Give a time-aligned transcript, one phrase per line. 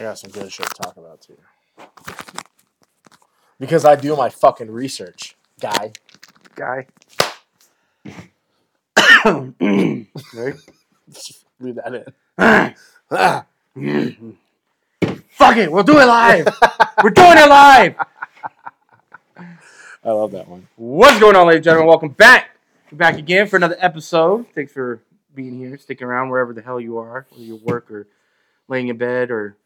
[0.00, 1.36] I got some good shit to talk about too.
[3.58, 5.92] Because I do my fucking research, guy.
[6.54, 6.86] Guy.
[8.06, 8.30] Right?
[11.60, 12.38] Leave that in.
[15.28, 16.48] Fuck it, we'll do it live.
[17.04, 17.96] We're doing it live.
[19.36, 20.66] I love that one.
[20.76, 21.88] What's going on, ladies and gentlemen?
[21.88, 22.56] Welcome back.
[22.90, 24.46] We're back again for another episode.
[24.54, 25.02] Thanks for
[25.34, 28.06] being here, sticking around wherever the hell you are, whether you work or
[28.66, 29.58] laying in bed or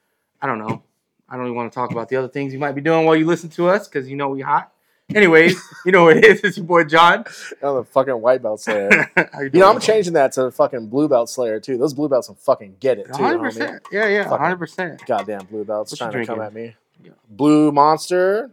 [0.45, 0.83] I don't know.
[1.27, 3.17] I don't even want to talk about the other things you might be doing while
[3.17, 4.71] you listen to us because you know we hot.
[5.15, 6.41] Anyways, you know what it is.
[6.41, 7.25] It's your boy John.
[7.63, 9.11] Oh, the fucking white belt slayer.
[9.33, 11.79] How you know, I'm changing that to fucking blue belt slayer too.
[11.79, 13.23] Those blue belts can fucking get it too.
[13.23, 13.81] hundred homie.
[13.91, 15.03] Yeah, yeah, Fucking- hundred percent.
[15.07, 16.75] Goddamn blue belts What you trying to come at me.
[17.03, 17.13] Yeah.
[17.31, 18.51] Blue monster,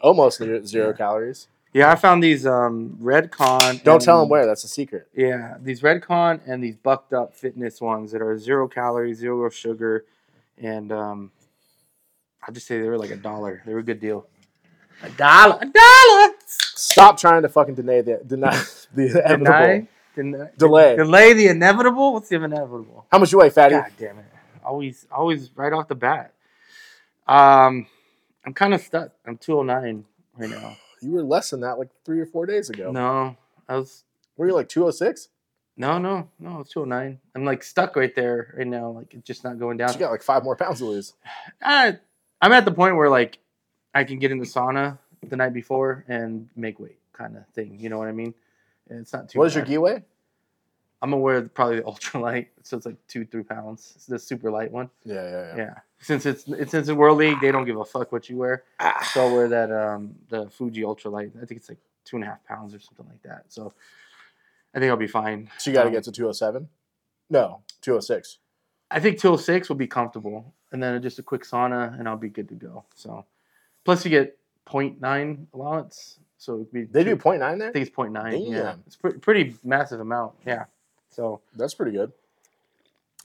[0.00, 0.92] almost zero, zero Yeah.
[0.96, 1.48] calories.
[1.74, 3.82] Yeah, I found these um Redcon.
[3.84, 4.46] Don't tell them where.
[4.46, 5.08] That's a secret.
[5.14, 10.04] Yeah, these Redcon and these bucked up fitness ones that are zero calories, zero sugar,
[10.60, 11.32] and um,
[12.42, 13.62] I'll just say they were like a dollar.
[13.66, 14.26] They were a good deal.
[15.02, 16.34] A dollar, a dollar.
[16.46, 18.50] Stop trying to fucking deny the deny
[18.94, 19.42] the inevitable.
[19.44, 20.96] Deny, deny, Delay.
[20.96, 22.14] delay the inevitable.
[22.14, 23.06] What's the inevitable?
[23.10, 23.76] How much you weigh, fatty?
[23.76, 24.24] God damn it!
[24.64, 26.34] Always, always right off the bat.
[27.26, 27.86] Um,
[28.44, 29.12] I'm kind of stuck.
[29.26, 30.04] I'm 209
[30.36, 30.76] right now.
[31.00, 32.90] You were less than that like three or four days ago.
[32.90, 33.36] No,
[33.68, 34.04] I was
[34.36, 35.28] Were you like 206?
[35.78, 36.60] No, no, no.
[36.60, 37.18] It's 209.
[37.34, 38.90] I'm like stuck right there right now.
[38.90, 39.92] Like it's just not going down.
[39.92, 41.14] You got like five more pounds to lose.
[41.62, 41.96] I,
[42.42, 43.38] I'm at the point where like
[43.94, 47.78] I can get in the sauna the night before and make weight, kind of thing.
[47.80, 48.34] You know what I mean?
[48.90, 49.38] And it's not too.
[49.38, 49.70] What is your bad.
[49.70, 50.02] gi weigh?
[51.00, 53.92] I'm aware of probably the ultralight, so it's like two, three pounds.
[53.94, 54.90] It's the super light one.
[55.04, 55.56] Yeah, yeah, yeah.
[55.56, 55.74] Yeah.
[56.00, 58.64] Since it's, it's since it's World League, they don't give a fuck what you wear.
[58.80, 59.08] Ah.
[59.12, 61.30] So I'll wear that um the Fuji ultralight.
[61.40, 63.44] I think it's like two and a half pounds or something like that.
[63.48, 63.72] So
[64.74, 65.50] I think I'll be fine.
[65.58, 66.68] So you got to Um, get to 207?
[67.30, 68.38] No, 206.
[68.90, 72.28] I think 206 will be comfortable, and then just a quick sauna, and I'll be
[72.28, 72.84] good to go.
[72.94, 73.24] So,
[73.84, 77.94] plus you get 0.9 allowance, so it'd be They do two- 0.9 I think it's
[77.94, 78.50] 0.9.
[78.50, 78.82] Yeah, Damn.
[78.86, 80.34] it's pre- pretty massive amount.
[80.46, 80.64] Yeah.
[81.10, 82.12] So That's pretty good.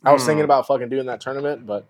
[0.03, 0.45] I was thinking Mm.
[0.45, 1.85] about fucking doing that tournament, but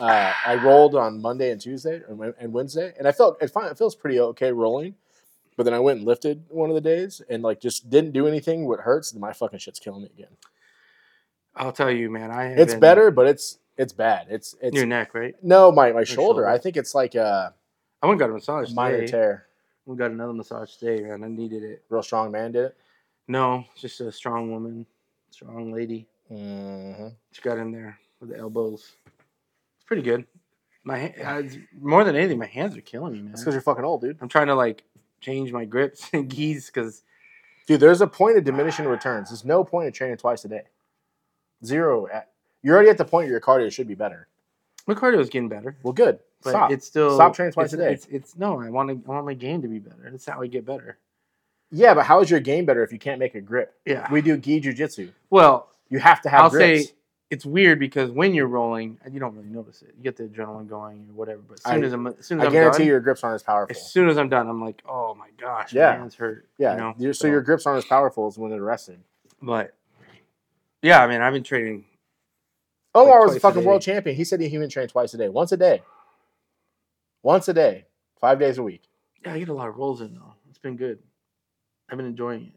[0.00, 3.94] uh, I rolled on Monday and Tuesday and Wednesday, and I felt it, it feels
[3.94, 4.94] pretty okay rolling.
[5.58, 8.28] But then I went and lifted one of the days and like just didn't do
[8.28, 8.64] anything.
[8.68, 10.36] What hurts, and my fucking shit's killing me again.
[11.56, 14.28] I'll tell you, man, I It's been- better, but it's it's bad.
[14.30, 15.34] It's it's your neck, right?
[15.42, 16.42] no my my shoulder.
[16.42, 16.48] shoulder.
[16.48, 17.52] I think it's like a
[18.00, 19.10] I went and got a massage minor today.
[19.10, 19.46] tear.
[19.84, 21.24] We got another massage today, man.
[21.24, 21.82] I needed it.
[21.88, 22.76] Real strong man did it.
[23.26, 24.86] No, just a strong woman,
[25.30, 26.06] strong lady.
[26.28, 28.92] hmm She got in there with the elbows.
[29.76, 30.24] It's pretty good.
[30.84, 33.32] My I, more than anything, my hands are killing me, man.
[33.32, 34.16] That's because you're fucking old, dude.
[34.22, 34.84] I'm trying to like
[35.20, 37.02] change my grips and geese because
[37.66, 39.28] Dude, there's a point of diminishing returns.
[39.28, 40.62] There's no point in training twice a day.
[41.64, 42.06] Zero.
[42.12, 42.30] At,
[42.62, 44.26] you're already at the point where your cardio should be better.
[44.86, 45.76] my cardio is getting better.
[45.82, 46.18] Well, good.
[46.42, 46.70] But Stop.
[46.70, 47.92] it's still Stop training twice a day.
[47.92, 49.10] It's, it's no, I want to.
[49.10, 50.08] I want my game to be better.
[50.10, 50.96] That's how I get better.
[51.70, 53.74] Yeah, but how is your game better if you can't make a grip?
[53.84, 54.10] Yeah.
[54.10, 55.10] We do gi jujitsu.
[55.30, 56.86] well, You have to have I'll grips.
[56.86, 56.92] say
[57.30, 59.94] it's weird because when you're rolling, you don't really notice it.
[59.96, 61.42] You get the adrenaline going or whatever.
[61.46, 63.22] But as soon I- as I'm, as soon as I I'm guarantee done, your grips
[63.22, 63.76] aren't as powerful.
[63.76, 65.90] as soon as I'm done, I'm like, oh my gosh, Yeah.
[65.90, 66.48] my hands hurt.
[66.56, 66.94] yeah, you know?
[66.98, 69.00] you're- so, your grips aren't as powerful as when they're rested.
[69.42, 69.74] But
[70.82, 71.84] yeah, I mean, I've been training.
[72.94, 74.16] Omar was twice a a fucking world champion.
[74.16, 75.82] He said he human trained twice a day, once a day,
[77.22, 77.84] once a day,
[78.20, 78.82] five days a week.
[79.24, 80.34] Yeah, I get a lot of rolls in though.
[80.48, 80.98] It's been good.
[81.90, 82.52] I've been enjoying it.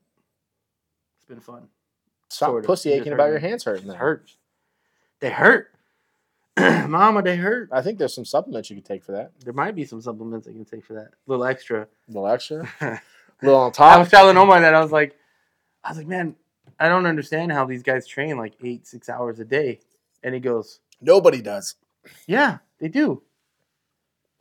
[1.17, 1.67] It's been fun.
[2.29, 2.67] Stop Sort of.
[2.67, 3.89] pussy aching about your hands hurting.
[3.89, 4.37] It hurts.
[5.21, 5.69] They hurt.
[6.59, 7.69] Mama, they hurt.
[7.71, 9.31] I think there's some supplements you could take for that.
[9.39, 11.05] There might be some supplements I can take for that.
[11.07, 11.83] A little extra.
[11.83, 12.99] A little extra, a
[13.41, 13.95] little on top.
[13.95, 15.15] I was telling Omar that I was like,
[15.83, 16.35] I was like, man,
[16.79, 19.79] I don't understand how these guys train like eight, six hours a day.
[20.23, 21.75] And he goes, Nobody does.
[22.27, 23.23] Yeah, they do.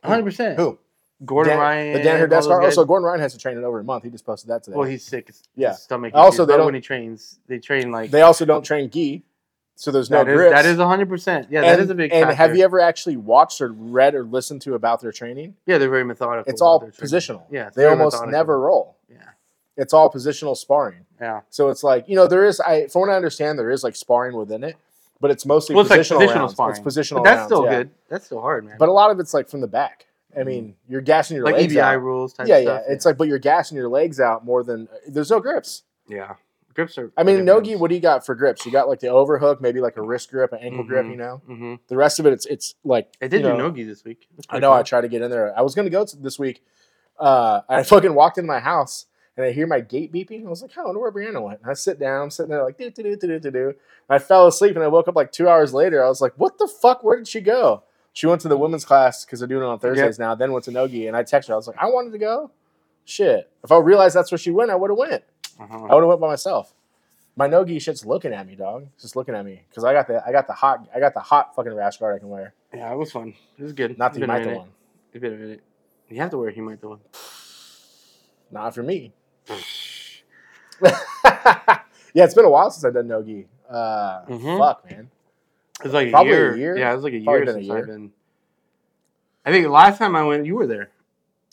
[0.03, 0.55] 100%.
[0.57, 0.79] Who?
[1.23, 1.93] Gordon Dan, Ryan.
[1.93, 2.63] The Dan Herdeskar.
[2.63, 4.03] Also, Gordon Ryan has to train in over a month.
[4.03, 4.75] He just posted that today.
[4.77, 5.27] Well, he's sick.
[5.27, 5.69] His, Yeah.
[5.69, 6.13] his stomach.
[6.15, 9.23] Also, they don't- when he trains, they train like they also don't train gi,
[9.75, 10.53] so there's no that is grips.
[10.53, 11.47] that is hundred percent.
[11.49, 12.11] Yeah, and, that is a big.
[12.11, 12.35] And factor.
[12.35, 15.55] have you ever actually watched or read or listened to about their training?
[15.65, 16.51] Yeah, they're very methodical.
[16.51, 17.43] It's all positional.
[17.49, 18.31] Yeah, They almost methodical.
[18.31, 18.97] never roll.
[19.09, 19.17] Yeah,
[19.77, 21.05] It's all positional sparring.
[21.19, 21.41] yeah.
[21.49, 23.95] So it's like you know there is I from what I understand there is like
[23.95, 24.75] sparring within it,
[25.19, 26.51] but it's mostly Well, it's like positional, positional rounds.
[26.53, 26.75] sparring.
[26.77, 27.15] It's positional.
[27.15, 27.71] But that's rounds, still yeah.
[27.71, 27.89] good.
[28.09, 28.75] That's still hard, man.
[28.77, 30.05] But a lot of it's like from the back.
[30.33, 30.47] I mm-hmm.
[30.47, 32.01] mean, you're gassing your like legs EBI out.
[32.01, 32.83] rules type Yeah, stuff.
[32.87, 32.93] yeah.
[32.93, 35.83] It's like, but you're gassing your legs out more than there's no grips.
[36.07, 36.35] yeah,
[36.73, 37.11] grips are.
[37.17, 38.65] I mean, Nogi, what do you got for grips?
[38.65, 41.05] You got like the overhook, maybe like a wrist grip, an ankle grip.
[41.05, 41.11] Mhm.
[41.11, 41.73] You know, Mm-hmm.
[41.87, 44.27] the rest of it, it's it's like I did you do know, Nogi this week.
[44.49, 44.71] I know.
[44.73, 45.57] I tried to get in there.
[45.57, 46.63] I was gonna go to this week.
[47.19, 49.05] Uh, I fucking walked into my house
[49.37, 50.45] and I hear my gate beeping.
[50.45, 52.23] I was like, "Oh, I wonder where Brianna went." And I sit down.
[52.23, 53.73] I'm sitting there like do do do do do do.
[54.09, 56.03] I fell asleep and I woke up like two hours later.
[56.03, 57.03] I was like, "What the fuck?
[57.03, 57.83] Where did she go?"
[58.13, 60.35] She went to the women's class because they're doing it on Thursdays now.
[60.35, 61.53] Then went to Nogi, and I texted her.
[61.53, 62.51] I was like, I wanted to go.
[63.05, 65.23] Shit, if I realized that's where she went, I would have went.
[65.61, 65.85] Uh-huh.
[65.85, 66.73] I would have went by myself.
[67.35, 68.87] My Nogi shit's looking at me, dog.
[68.93, 71.13] It's just looking at me because I got the I got the hot I got
[71.13, 72.53] the hot fucking rash guard I can wear.
[72.73, 73.33] Yeah, it was fun.
[73.57, 73.97] It was good.
[73.97, 74.69] Not the been a one.
[75.13, 75.61] It's been a minute.
[76.09, 76.99] You have to wear a Humita one.
[78.51, 79.13] Not for me.
[80.83, 83.47] yeah, it's been a while since I've done Nogi.
[83.69, 84.57] Uh, Mhm.
[84.57, 85.09] Fuck, man.
[85.83, 86.57] It's like a Probably a year.
[86.57, 86.77] year.
[86.77, 87.77] Yeah, it was like a Probably year been a year.
[87.77, 88.11] I've been.
[89.45, 90.89] I think last time I went, you were there.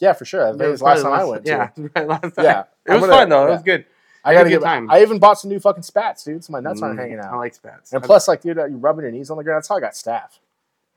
[0.00, 0.46] Yeah, for sure.
[0.48, 1.46] It was last time I went.
[1.46, 2.06] Yeah, right.
[2.08, 2.44] Last time.
[2.44, 3.46] Yeah, it was gonna- fun though.
[3.46, 3.84] It was good.
[4.28, 4.66] I Had a gotta good get.
[4.66, 4.90] time.
[4.90, 6.44] I even bought some new fucking spats, dude.
[6.44, 7.32] So my nuts aren't Mm, hanging out.
[7.32, 7.92] I like spats.
[7.92, 9.58] and plus, like, dude, you're rubbing your knees on the ground.
[9.58, 10.38] That's how I got staff.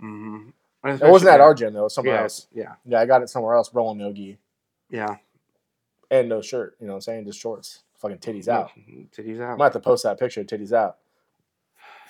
[0.01, 0.49] mm-hmm.
[0.83, 1.81] It wasn't at our gym though.
[1.81, 2.47] It was somewhere yeah, else.
[2.53, 3.71] Yeah, Yeah, I got it somewhere else.
[3.73, 4.39] Rolling Nogi
[4.89, 5.17] yeah.
[6.09, 6.75] and no shirt.
[6.79, 7.25] You know what I'm saying?
[7.25, 7.83] Just shorts.
[7.99, 8.71] Fucking titties out.
[9.15, 9.53] Titties out.
[9.53, 10.43] I might have to post that picture.
[10.43, 10.97] Titties out.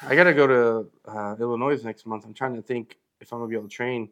[0.02, 2.24] I gotta go to uh, Illinois next month.
[2.26, 4.10] I'm trying to think if I'm gonna be able to train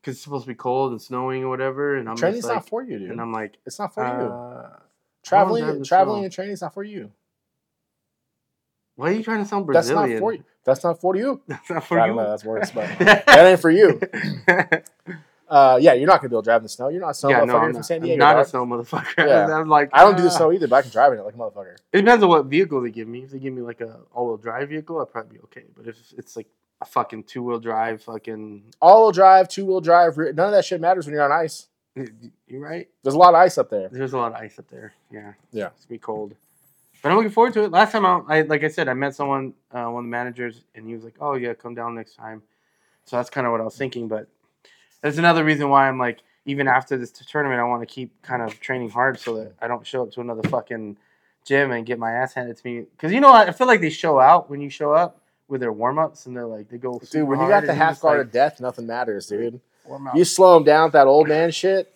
[0.00, 1.96] because it's supposed to be cold and snowing or whatever.
[1.96, 3.10] And I'm Training's just like, not for you, dude.
[3.10, 4.82] and I'm like, It's not for you.
[5.24, 6.24] Uh, Traveling, driving the traveling, snow.
[6.24, 7.12] and training's not for you.
[8.96, 10.20] why are you trying to sound Brazilian?
[10.20, 10.44] That's not for you.
[10.64, 11.42] That's not for you.
[11.48, 12.14] That's not for I you.
[12.14, 12.30] don't know.
[12.30, 14.00] That's worse, but that ain't for you.
[15.52, 16.88] Uh, yeah, you're not gonna be able to drive in the snow.
[16.88, 18.18] You're not a snow yeah, motherfucker no, I'm from not, San I'm Diego.
[18.20, 18.46] not a dog.
[18.46, 19.18] snow motherfucker.
[19.18, 19.54] Yeah.
[19.54, 20.32] I'm like, I don't do the ah.
[20.32, 21.74] snow either, but I can drive in it like a motherfucker.
[21.92, 23.24] It depends on what vehicle they give me.
[23.24, 25.64] If they give me like a all-wheel drive vehicle, I'd probably be okay.
[25.76, 26.46] But if it's like
[26.80, 30.80] a fucking two-wheel drive, fucking, All wheel drive, two wheel drive, none of that shit
[30.80, 31.66] matters when you're on ice.
[31.94, 32.88] You're right.
[33.02, 33.88] There's a lot of ice up there.
[33.88, 34.94] There's a lot of ice up there.
[35.10, 35.34] Yeah.
[35.52, 35.66] Yeah.
[35.66, 36.34] It's gonna be cold.
[37.02, 37.72] But I'm looking forward to it.
[37.72, 40.62] Last time I, I like I said, I met someone, uh, one of the managers,
[40.74, 42.42] and he was like, "Oh yeah, come down next time."
[43.04, 44.06] So that's kind of what I was thinking.
[44.06, 44.28] But
[45.00, 48.40] that's another reason why I'm like, even after this tournament, I want to keep kind
[48.40, 50.96] of training hard so that I don't show up to another fucking
[51.44, 52.80] gym and get my ass handed to me.
[52.82, 55.60] Because you know, I I feel like they show out when you show up with
[55.60, 57.00] their warm ups, and they're like, they go.
[57.10, 59.60] Dude, when you got the half guard like, of death, nothing matters, dude.
[59.84, 60.16] Warm up.
[60.16, 61.92] You slow him down with that old man shit.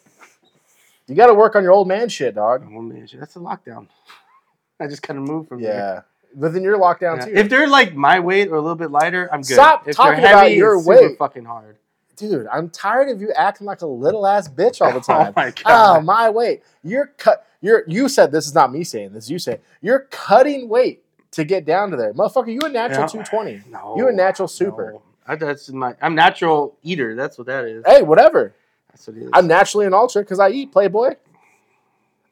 [1.07, 2.65] You got to work on your old man shit, dog.
[2.67, 3.87] Oh, man, shit, that's a lockdown.
[4.81, 5.75] I just kind of moved from there.
[5.75, 6.01] Yeah,
[6.35, 7.25] but then you're locked down Yeah.
[7.27, 7.33] too.
[7.35, 9.55] If they're like my weight or a little bit lighter, I'm good.
[9.55, 11.19] Stop if talking they're about your it's super weight.
[11.19, 11.77] fucking hard.
[12.17, 15.33] Dude, I'm tired of you acting like a little ass bitch all the time.
[15.33, 15.35] Oh time.
[15.37, 16.05] my Oh god.
[16.05, 16.63] my weight.
[16.83, 17.47] You're cut.
[17.61, 19.31] You're you said this is not me saying this.
[19.31, 22.53] You say you're cutting weight to get down to there, motherfucker.
[22.53, 23.23] You a natural Yeah.
[23.25, 23.63] 220.
[23.71, 24.93] no, You a natural super.
[24.93, 25.03] no.
[25.27, 25.95] I, that's my.
[26.01, 27.15] I'm natural eater.
[27.15, 27.85] That's what that is.
[27.87, 28.55] Hey, whatever.
[28.91, 29.31] That's what it is.
[29.33, 31.15] I'm naturally an ultra because I eat Playboy.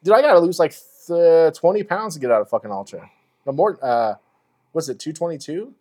[0.03, 0.75] Dude, I gotta lose like
[1.07, 3.11] th- 20 pounds to get out of fucking ultra.
[3.47, 3.79] No more.
[3.83, 4.15] Uh,
[4.73, 4.99] what's it?
[4.99, 5.75] 222.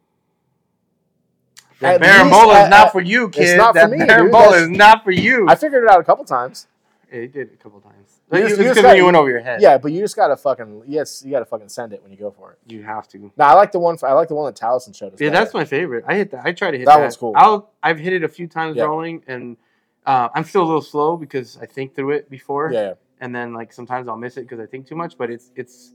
[1.79, 3.57] that at berimbolo is not for you, it's kid.
[3.57, 4.07] not for that me, dude.
[4.07, 5.47] Berimbolo is not for you.
[5.49, 6.67] I figured it out a couple times.
[7.13, 7.95] Yeah, you did it a couple times.
[8.15, 9.61] You But just- you, you just gotta- you went over your head.
[9.61, 12.31] Yeah, but you just gotta fucking yes, you gotta fucking send it when you go
[12.31, 12.59] for it.
[12.71, 13.31] you have to.
[13.37, 13.97] Now I like the one.
[14.03, 15.21] I like the one that Taliesin showed us.
[15.21, 16.03] Yeah, that's my favorite.
[16.07, 16.45] I hit that.
[16.45, 17.01] I try to hit That that.
[17.01, 17.33] one's cool.
[17.35, 18.83] I'll, I've hit it a few times Yeah.
[18.85, 19.57] rolling, and
[20.05, 22.71] uh, I'm still a little slow because I think through it before.
[22.73, 22.93] yeah.
[23.21, 25.17] and then like sometimes I'll miss it because I think too much.
[25.17, 25.93] But it's it's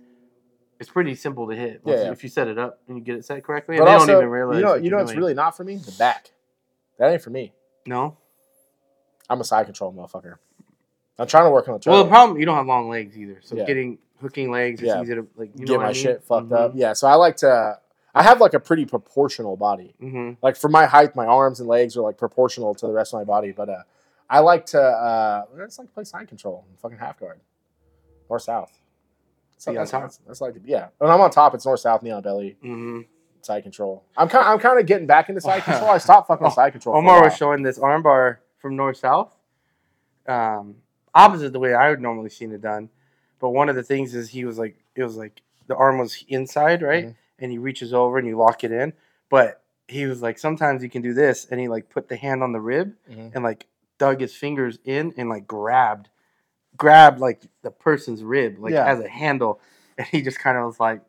[0.81, 2.13] it's pretty simple to hit Yeah, yeah.
[2.13, 3.77] if you set it up and you get it set correctly.
[3.77, 4.59] But and they also, don't even realize.
[4.59, 5.77] you know, you know, it's really not for me.
[5.77, 6.31] The back.
[6.99, 7.53] That ain't for me.
[7.87, 8.17] no.
[9.31, 10.37] I'm a side control motherfucker.
[11.19, 13.39] I'm trying to work on the Well, the problem you don't have long legs either,
[13.43, 13.65] so Yeah.
[13.65, 15.03] getting hooking legs, it's Yeah.
[15.03, 15.95] easy to like you know get my I mean?
[15.95, 16.71] shit fucked up.
[16.71, 16.79] Mm-hmm.
[16.79, 17.79] Yeah, so I like to.
[18.15, 19.95] I have like a pretty proportional body.
[20.01, 23.13] hmm Like for my height, my arms and legs are like proportional to the rest
[23.15, 23.53] of my body.
[23.53, 23.83] But uh,
[24.31, 24.81] I like to.
[24.81, 27.41] Uh, I just like play side control, fucking half guard,
[28.29, 28.73] north south.
[29.59, 30.03] So that's, top?
[30.03, 30.89] that's, that's like yeah.
[30.99, 33.01] When I'm on top, it's north south, neon on belly, hmm
[33.43, 34.05] side control.
[34.17, 34.45] I'm kind.
[34.47, 35.91] I'm kind of getting back into side control.
[35.91, 36.97] I stopped fucking side control.
[36.97, 39.31] Omar was showing this armbar from north south,
[40.27, 40.77] um,
[41.15, 42.91] opposite the way I would normally seen it done.
[43.41, 46.25] But one of the things is he was like, it was like the arm was
[46.29, 47.07] inside, right?
[47.07, 47.15] Mhm.
[47.39, 48.93] And he reaches over and you lock it in.
[49.31, 52.43] But he was like, sometimes you can do this, and he like put the hand
[52.43, 53.33] on the rib Mhm.
[53.35, 53.67] and like
[53.99, 56.09] dug his fingers in and like grabbed,
[56.77, 58.87] grabbed like the person's rib like Yeah.
[58.87, 59.61] as a handle,
[59.97, 61.01] and he just kind of was like,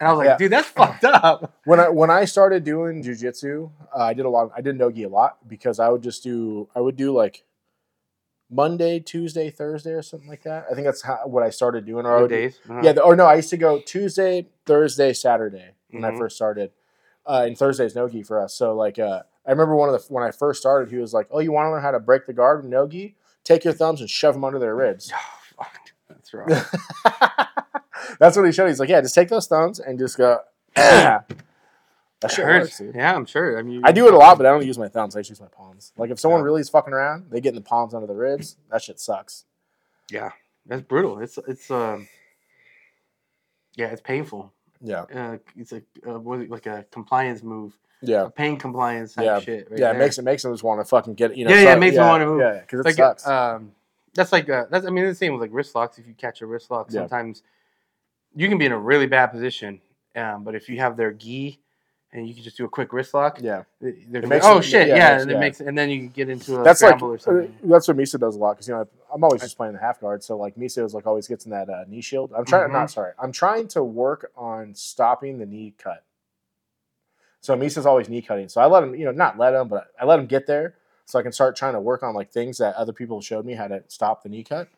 [0.00, 0.36] and I was like, Yeah.
[0.36, 1.54] dude, that's fucked up.
[1.64, 4.50] when I when I started doing jujitsu, uh, I did a lot.
[4.56, 6.68] I did nogi a lot because I would just do.
[6.74, 7.44] I would do like
[8.50, 10.66] Monday, Tuesday, Thursday, or something like that.
[10.70, 12.06] I think that's how, what I started doing.
[12.06, 12.58] Or I Good would do- days.
[12.68, 12.80] Uh-huh.
[12.82, 16.18] Yeah, the, or no, I used to go Tuesday, Thursday, Saturday when I Mhm.
[16.18, 16.70] first started.
[17.26, 18.54] Uh, and Thursday's nogi for us.
[18.54, 21.26] So like, uh, I remember one of the when I first started, he was like,
[21.30, 23.16] "Oh, you want to learn how to break the guard with nogi?
[23.44, 25.10] Take your thumbs and shove them under their ribs."
[25.56, 25.78] Oh, fuck.
[26.08, 26.64] That's right.
[28.18, 28.66] That's what he showed.
[28.68, 30.40] He's like, "Yeah, just take those thumbs and just go."
[32.20, 32.64] that It shit hurts.
[32.66, 32.94] works, dude.
[32.94, 33.58] Yeah, I'm sure.
[33.58, 35.14] I mean, I do it a lot, but I don't use my thumbs.
[35.16, 35.92] I just use my palms.
[35.96, 36.44] Like if someone Yeah.
[36.46, 38.56] really is fucking around, they get in the palms under the ribs.
[38.70, 39.44] That shit sucks.
[40.10, 40.30] Yeah,
[40.66, 41.18] that's brutal.
[41.18, 42.08] It's it's um.
[43.76, 44.52] Yeah, it's painful.
[44.80, 47.76] Yeah, Uh, it's a uh, it, like a compliance move.
[48.02, 48.26] Yeah.
[48.26, 49.40] a pain compliance type Yeah.
[49.40, 49.70] shit.
[49.70, 49.94] Right yeah, there.
[49.94, 51.38] it makes it makes them just want to fucking get it.
[51.38, 52.40] You know, Yeah, yeah, it makes them wanna move.
[52.40, 53.26] Yeah, because it like sucks.
[53.26, 53.72] um,
[54.12, 55.98] that's like uh, that's I mean the same with like wrist locks.
[55.98, 57.00] If you catch a wrist lock, Yeah.
[57.00, 57.42] sometimes
[58.34, 59.80] you can be in a really bad position.
[60.14, 61.60] Um, but if you have their gi
[62.14, 64.58] and you can just do a quick wrist lock, yeah, they're It gonna makes oh
[64.58, 65.40] it- shit, yeah, yeah, makes- and it yeah.
[65.40, 67.54] makes and then you can get into a that's like or uh, something.
[67.64, 70.00] that's what Misa does a lot because you know I'm always just playing the half
[70.00, 72.32] guard, so like Misa is like always gets in that uh, knee shield.
[72.36, 72.72] I'm trying, Mhm.
[72.72, 76.02] not sorry, I'm trying to work on stopping the knee cut.
[77.40, 79.88] So Misa's always knee cutting, so I let him, you know, not let him, but
[80.00, 82.56] I let him get there so I can start trying to work on like things
[82.58, 84.68] that other people showed me how to stop the knee cut.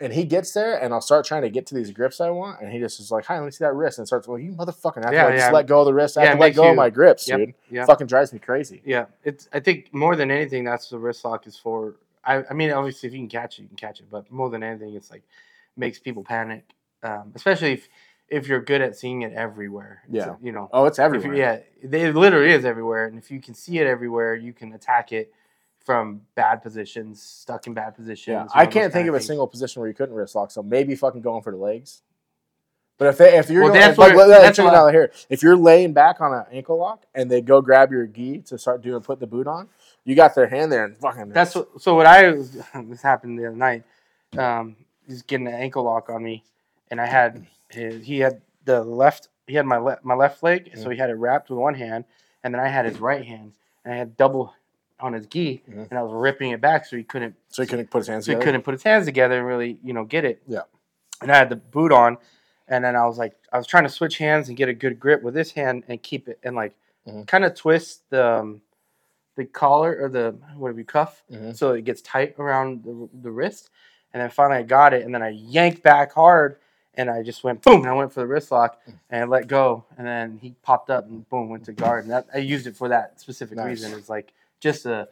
[0.00, 2.60] And he gets there, and I'll start trying to get to these grips I want,
[2.60, 4.52] and he just is like, "Hi, let me see that wrist," and starts, "Well, you
[4.52, 6.16] motherfucking have Yeah, to like, just let go of the wrist.
[6.16, 7.54] I Yeah, have to let go of my grips, Yep, dude.
[7.68, 9.06] Yeah, Fucking drives me crazy." yeah.
[9.24, 11.96] It's I think more than anything, that's the wrist lock is for.
[12.24, 14.06] I, I mean, obviously, if you can catch it, you can catch it.
[14.08, 15.22] But more than anything, it's like
[15.76, 16.62] makes people panic,
[17.02, 17.88] um, especially if
[18.28, 20.02] if you're good at seeing it everywhere.
[20.06, 20.36] It's, Yeah.
[20.40, 20.68] you know.
[20.72, 21.32] Oh, it's everywhere.
[21.34, 24.74] you, yeah, it literally is everywhere, and if you can see it everywhere, you can
[24.74, 25.32] attack it
[25.88, 28.26] from bad positions, stuck in bad positions.
[28.54, 30.50] Yeah, I can't think of a single position where you couldn't wrist lock.
[30.50, 32.02] So maybe fucking going for the legs.
[32.98, 34.92] But if they, if you're Well, going, that's like, where- let- that's check it out
[34.92, 35.10] here.
[35.30, 38.58] If you're laying back on an ankle lock and they go grab your gi to
[38.58, 39.70] start doing put the boot on,
[40.04, 41.30] you got their hand there and fucking.
[41.30, 41.94] That's what, so.
[41.94, 43.84] What I was, this happened the other night.
[44.36, 44.76] Um,
[45.06, 46.44] he's getting an ankle lock on me,
[46.90, 50.72] and I had his, he had the left he had my left my left leg,
[50.74, 52.04] so he had it wrapped with one hand,
[52.44, 53.52] and then I had his right hand,
[53.86, 54.52] and I had double
[55.00, 55.88] on his gi, Mhm.
[55.90, 58.24] and I was ripping it back so he couldn't so he couldn't put his hands
[58.26, 58.44] so he together.
[58.46, 60.42] couldn't put his hands together and really you know get it.
[60.46, 60.62] Yeah.
[61.22, 62.18] And I had the boot on,
[62.68, 64.98] and then I was like I was trying to switch hands and get a good
[64.98, 66.74] grip with this hand and keep it and like
[67.06, 67.26] Mhm.
[67.26, 68.60] kind of twist the um,
[69.36, 71.56] the collar or the whatever you cuff Mhm.
[71.56, 73.70] so it gets tight around the, the wrist.
[74.12, 76.56] And then finally I got it, and then I yanked back hard,
[76.94, 78.94] and I just went boom, and I went for the wrist lock, Mm.
[79.10, 82.12] and I let go, and then he popped up and boom went to guard, and
[82.12, 83.66] that I used it for that specific Nice.
[83.66, 83.92] reason.
[83.96, 85.08] It's like just to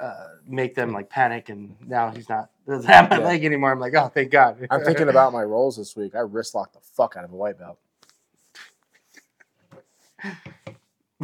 [0.00, 3.24] uh, make them like panic, and now he's not doesn't have my Yeah.
[3.26, 3.72] leg anymore.
[3.72, 4.66] I'm like, oh, thank God.
[4.70, 6.14] I'm thinking about my rolls this week.
[6.14, 7.78] I wrist locked the fuck out of a white belt.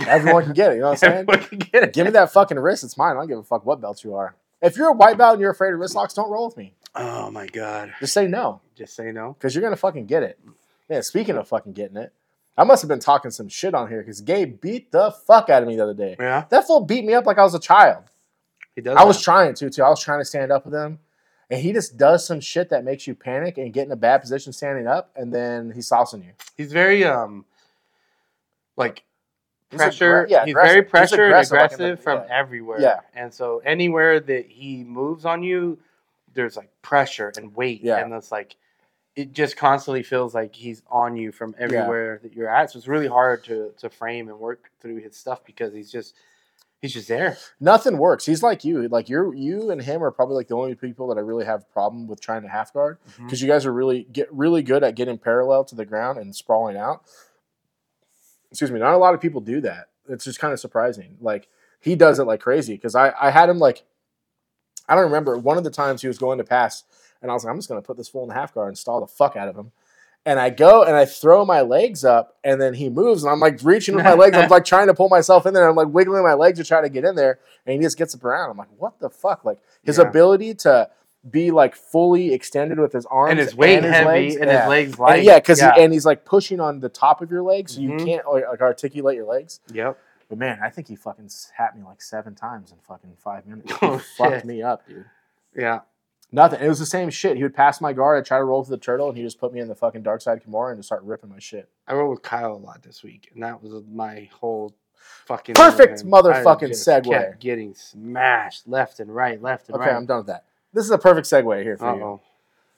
[0.07, 0.75] Everyone can get it.
[0.75, 1.13] You know what I'm saying?
[1.29, 1.93] Everyone can get it.
[1.95, 2.85] Give me that fucking wrist.
[2.85, 3.13] It's mine.
[3.13, 4.35] I don't give a fuck what belt you are.
[4.61, 6.75] If you're a white belt and you're afraid of wrist locks, don't roll with me.
[6.95, 7.93] Oh my God!
[8.01, 8.61] Just say no.
[8.75, 9.35] Just say no.
[9.39, 10.39] because you're gonna fucking get it.
[10.89, 11.01] Yeah.
[11.03, 12.13] Speaking of fucking getting it,
[12.59, 15.63] I must have been talking some shit on here because Gabe beat the fuck out
[15.63, 16.17] of me the other day.
[16.19, 18.05] Yeah, That fool beat me up like I was a child.
[18.75, 18.97] he does.
[18.97, 19.83] I was trying to too.
[19.83, 20.99] I was trying to stand up with him,
[21.51, 24.23] and he just does some shit that makes you panic and get in a bad
[24.23, 26.33] position standing up, and then he's saucing you.
[26.57, 27.45] He's very um,
[28.77, 29.03] like
[29.71, 30.25] He's pressure.
[30.27, 30.71] aggre- yeah, he's aggressive.
[30.77, 32.39] very He's pressure and aggressive, like the- from yeah.
[32.39, 32.81] everywhere.
[32.81, 33.01] Yeah.
[33.15, 35.79] And so anywhere that he moves on you,
[36.35, 37.81] there's like pressure and weight.
[37.83, 37.99] Yeah.
[37.99, 38.55] And it's like
[39.17, 42.71] it just constantly feels like he's on you from everywhere that you're at.
[42.71, 46.15] So it's really hard to to frame and work through his stuff because he's just
[46.83, 47.39] he's just there.
[47.59, 48.27] Nothing works.
[48.27, 48.87] He's like you.
[48.89, 51.69] Like you're you and him are probably like the only people that I really have
[51.73, 53.25] problem with trying to half guard Mm-hmm.
[53.25, 56.37] because you guys are really get really good at getting parallel to the ground and
[56.37, 57.03] sprawling out.
[58.51, 58.79] Excuse me.
[58.79, 59.89] Not a lot of people do that.
[60.09, 61.17] It's just kind of surprising.
[61.21, 61.49] Like
[61.81, 63.85] he does it like crazy because I I had him like
[64.89, 66.85] I don't remember one of the times he was going to pass
[67.23, 68.79] and I was like I'm just gonna put this fool in the half guard and
[68.79, 69.73] stall the fuck out of him.
[70.25, 73.39] And I go and I throw my legs up, and then he moves, and I'm
[73.39, 74.37] like reaching with my legs.
[74.37, 75.69] I'm like trying to pull myself in there.
[75.69, 78.13] I'm like wiggling my legs to try to get in there, and he just gets
[78.15, 78.51] up around.
[78.51, 79.45] I'm like, what the fuck?
[79.45, 80.05] Like his Yeah.
[80.09, 80.91] ability to
[81.31, 84.61] be like fully extended with his arms And his weight his heavy legs, and yeah.
[84.63, 85.23] his legs And- light.
[85.23, 88.05] yeah, because and he's like pushing on the top of your legs, so you Mhm.
[88.05, 89.61] can't like, like articulate your legs.
[89.73, 89.97] Yep.
[90.29, 93.73] But man, I think he fucking hat me like seven times in fucking five minutes.
[93.81, 95.05] He Oh, fucked me up, dude.
[95.55, 95.81] Yeah.
[96.37, 96.61] Nothing.
[96.61, 97.38] It was the same shit.
[97.38, 98.19] He would pass my guard.
[98.19, 100.02] I'd try to roll to the turtle, and he just put me in the fucking
[100.02, 101.69] dark side Kimura and just start ripping my shit.
[101.88, 104.75] I rode with Kyle a lot this week, and that was my whole
[105.25, 107.09] fucking Perfect motherfucking segue.
[107.11, 109.88] kept Getting smashed left and right, left and Okay, right.
[109.88, 110.45] Okay, I'm done with that.
[110.75, 112.02] This is a perfect segue here for you.
[112.02, 112.21] Uh-oh.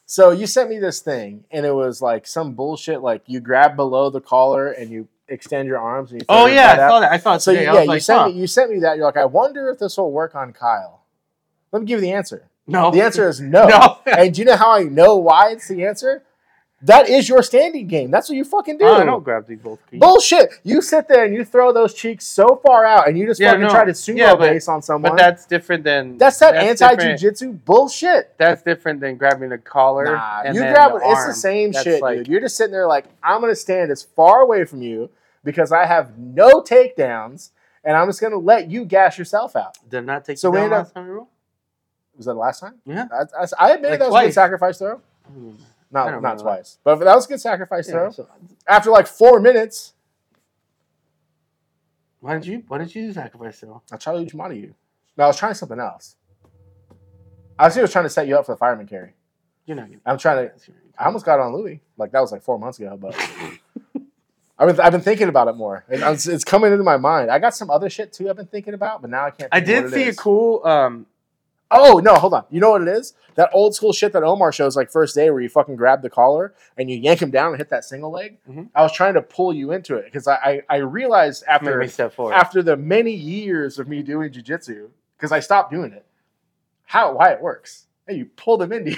[0.06, 3.02] So you sent me this thing, and it was like some bullshit.
[3.02, 6.12] Like you grab below the collar and you extend your arms.
[6.12, 6.90] And you Oh yeah, I out.
[6.90, 7.12] saw that.
[7.12, 7.64] I it So today.
[7.64, 8.28] yeah, you like, sent huh.
[8.28, 8.96] me you sent me that.
[8.96, 11.02] You're like, I wonder if this will work on Kyle.
[11.72, 12.47] Let me give you the answer.
[12.68, 13.66] No, The answer is no.
[13.66, 13.98] no.
[14.06, 16.22] and do you know how I know why it's the answer?
[16.82, 18.12] That is your standing game.
[18.12, 18.86] That's what you fucking do.
[18.86, 19.80] I don't grab these both.
[19.90, 19.98] feet.
[19.98, 20.50] Bullshit.
[20.62, 23.48] You sit there and you throw those cheeks so far out and you just Yeah,
[23.50, 23.68] fucking no.
[23.70, 25.10] try to sumo Yeah, but- base on someone.
[25.10, 28.32] But that's different than that's that that's anti jujitsu bullshit.
[28.38, 30.04] That's different than grabbing the collar.
[30.04, 31.02] Nah, and you then grab the it.
[31.10, 32.28] It's the same That's shit, like- dude.
[32.28, 35.10] You're just sitting there like, I'm gonna stand as far away from you
[35.42, 37.50] because I have no takedowns,
[37.82, 39.76] and I'm just gonna let you gas yourself out.
[39.88, 41.28] Did not take So you we down ended last time you rolled?
[42.18, 42.74] Was that the last time?
[42.84, 43.06] Yeah.
[43.12, 45.00] I, I, I admit Like that was a good sacrifice throw.
[45.26, 45.52] Hmm.
[45.90, 48.10] Not not twice, but that was a good sacrifice Yeah, throw.
[48.10, 48.28] so-
[48.66, 49.94] After like four minutes,
[52.20, 52.64] Why did you?
[52.68, 53.80] Why did you sacrifice though?
[53.90, 54.74] I tried to money you.
[55.16, 56.16] No, I was trying something else.
[57.58, 59.14] I was trying to set you up for the fireman carry.
[59.66, 60.00] You're not gonna.
[60.04, 60.52] I'm trying to.
[60.98, 61.80] I almost got on Louis.
[61.96, 63.14] Like that was like four months ago, but
[64.58, 65.84] I've been I've been thinking about it more.
[65.88, 67.30] It's, it's coming into my mind.
[67.30, 68.28] I got some other shit too.
[68.28, 69.48] I've been thinking about, but now I can't.
[69.52, 70.16] I did see is.
[70.16, 70.64] a cool.
[70.66, 71.06] Um,
[71.70, 72.44] Oh no, hold on.
[72.50, 73.14] You know what it is?
[73.34, 76.10] That old school shit that Omar shows like first day, where you fucking grab the
[76.10, 78.38] collar and you yank him down and hit that single leg.
[78.48, 78.70] Mhm.
[78.74, 81.66] I was trying to pull you into it because I, I I realized after
[82.34, 86.06] after the many years of me doing jujitsu, because I stopped doing it,
[86.84, 87.86] how why it works.
[88.06, 88.96] Hey, you pull them into you.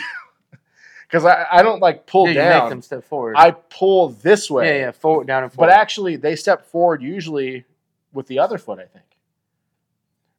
[1.09, 3.35] Because I, I don't like pull yeah, you make them step forward.
[3.37, 4.69] I pull this way.
[4.79, 5.71] yeah, yeah, forward, down, and forward.
[5.71, 7.65] But actually, they step forward usually
[8.13, 9.05] with the other foot, I think.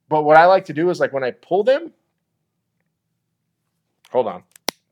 [0.08, 1.92] But what I like to do is like when I pull them,
[4.12, 4.44] hold on,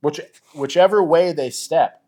[0.01, 0.19] which
[0.53, 2.01] whichever way they step,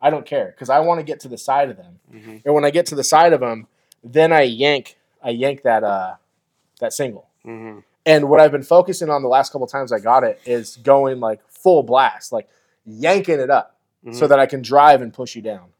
[0.00, 2.00] I don't care because I want to get to the side of them.
[2.12, 2.42] Mhm.
[2.44, 3.66] And when I get to the side of them,
[4.02, 6.14] then I yank, I yank that uh
[6.80, 7.28] that single.
[7.44, 7.84] Mhm.
[8.06, 11.20] And what I've been focusing on the last couple times I got it is going
[11.20, 12.48] like full blast, like
[12.84, 13.76] yanking it up
[14.12, 14.28] so Mhm.
[14.28, 15.72] that I can drive and push you down.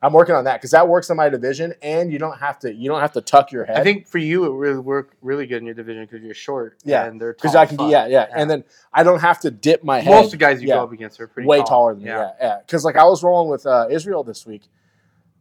[0.00, 2.72] I'm working on that because that works in my division, and you don't have to
[2.72, 3.78] you don't have to tuck your head.
[3.78, 6.76] I think for you it really work really good in your division because you're short.
[6.84, 7.90] Yeah, and they're because I can fuck.
[7.90, 8.62] yeah, yeah and then
[8.92, 10.10] I don't have to dip my head.
[10.12, 11.66] most of the guys you yeah, go up against are pretty way tall.
[11.66, 12.10] taller than me.
[12.10, 12.58] Yeah, yeah.
[12.64, 14.62] Because like I was rolling with uh, Israel this week,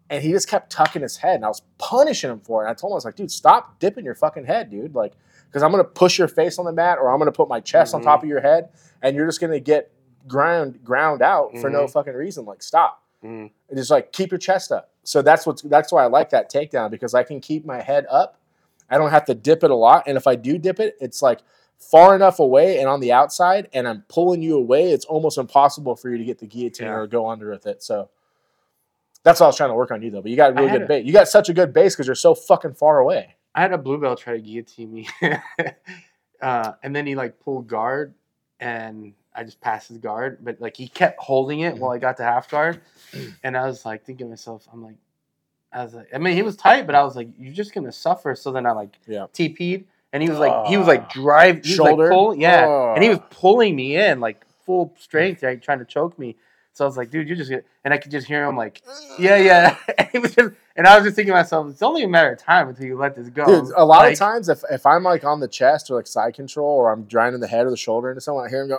[0.09, 2.65] and he just kept tucking his head, and I was punishing him for it.
[2.67, 4.95] And I told him I was like, dude, stop dipping your fucking head, dude.
[4.95, 5.13] Like,
[5.49, 7.93] because I'm gonna push your face on the mat, or I'm gonna put my chest
[7.93, 8.05] on Mhm.
[8.05, 8.69] top of your head,
[9.03, 9.91] and you're just gonna get
[10.27, 11.91] ground ground out for no Mhm.
[11.91, 12.43] fucking reason.
[12.45, 13.03] Like, stop.
[13.23, 13.51] Mhm.
[13.69, 14.91] And just like keep your chest up.
[15.03, 18.05] So that's what's that's why I like that takedown because I can keep my head
[18.09, 18.37] up.
[18.89, 21.21] I don't have to dip it a lot, and if I do dip it, it's
[21.21, 21.39] like
[21.77, 24.91] far enough away and on the outside, and I'm pulling you away.
[24.91, 26.93] It's almost impossible for you to get the guillotine Yeah.
[26.93, 27.83] or go under with it.
[27.83, 28.09] So
[29.23, 30.21] that's what I was trying to work on you though.
[30.21, 31.05] But you got really good a- base.
[31.05, 33.35] You got such a good base because you're so fucking far away.
[33.53, 35.09] I had a blue belt try to guillotine me,
[36.41, 38.13] uh, and then he like pulled guard,
[38.59, 42.17] and I just passed his guard, but like he kept holding it while I got
[42.17, 42.81] to half guard,
[43.43, 44.95] and I was like thinking to myself, I'm like,
[45.71, 47.91] I was like, I mean, he was tight, but I was like, you're just gonna
[47.91, 48.33] suffer.
[48.35, 49.27] So then I like Yeah.
[49.33, 51.13] TP'd, and he was like, he was like Ah.
[51.13, 52.03] drive, he was Shoulder?
[52.03, 53.27] like pulling, yeah, and he was Ah.
[53.29, 56.35] pulling me in like full strength, right, trying to choke me.
[56.77, 57.51] So I was like, dude, you're just,
[57.83, 58.83] and I could just hear him like,
[59.17, 59.75] yeah, yeah.
[59.97, 62.31] And he was just, and I was just thinking to myself, it's only a matter
[62.31, 63.45] of time until you let this go.
[63.45, 66.05] Dude, a lot Like, of times if, if I'm like on the chest or like
[66.05, 68.67] side control or I'm grinding the head or the shoulder into someone, I hear him
[68.69, 68.77] go,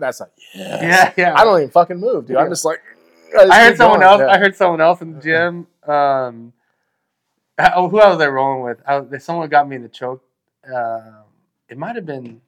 [0.00, 0.82] that's like, yes.
[0.82, 1.34] Yeah, yeah.
[1.40, 2.36] I don't even fucking move, dude.
[2.38, 2.82] I'm just like,
[3.30, 4.10] just I heard someone going.
[4.10, 4.20] else.
[4.20, 4.34] Yeah.
[4.34, 5.66] I heard someone else in the gym.
[5.86, 6.52] Um,
[7.76, 8.82] oh, who I was I rolling with?
[8.84, 10.24] I, someone got me in the choke.
[10.68, 11.22] Uh,
[11.68, 12.40] it might have been.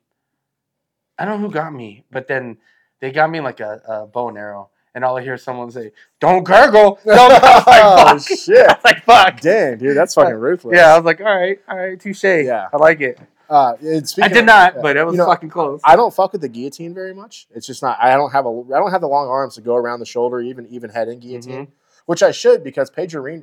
[1.17, 2.57] I don't know who got me, but then
[3.01, 5.71] they got me like a, a bow and arrow, and all I hear is someone
[5.71, 7.43] say, "Don't gurgle." Don't.
[7.43, 8.69] Was oh like, shit!
[8.69, 9.41] I was like, fuck.
[9.41, 10.77] Damn, dude, that's fucking ruthless.
[10.77, 12.25] Yeah, I was like, all right, all right, touche.
[12.25, 12.69] Yeah.
[12.73, 13.19] I like it.
[13.49, 15.81] Uh, I did of- not, but it was you know, fucking close.
[15.85, 17.49] I don't fuck with the guillotine very much.
[17.53, 17.99] It's just not.
[18.01, 18.63] I don't have a.
[18.73, 21.19] I don't have the long arms to go around the shoulder, even even head in
[21.19, 21.69] guillotine,
[22.07, 23.43] which I should because Pedro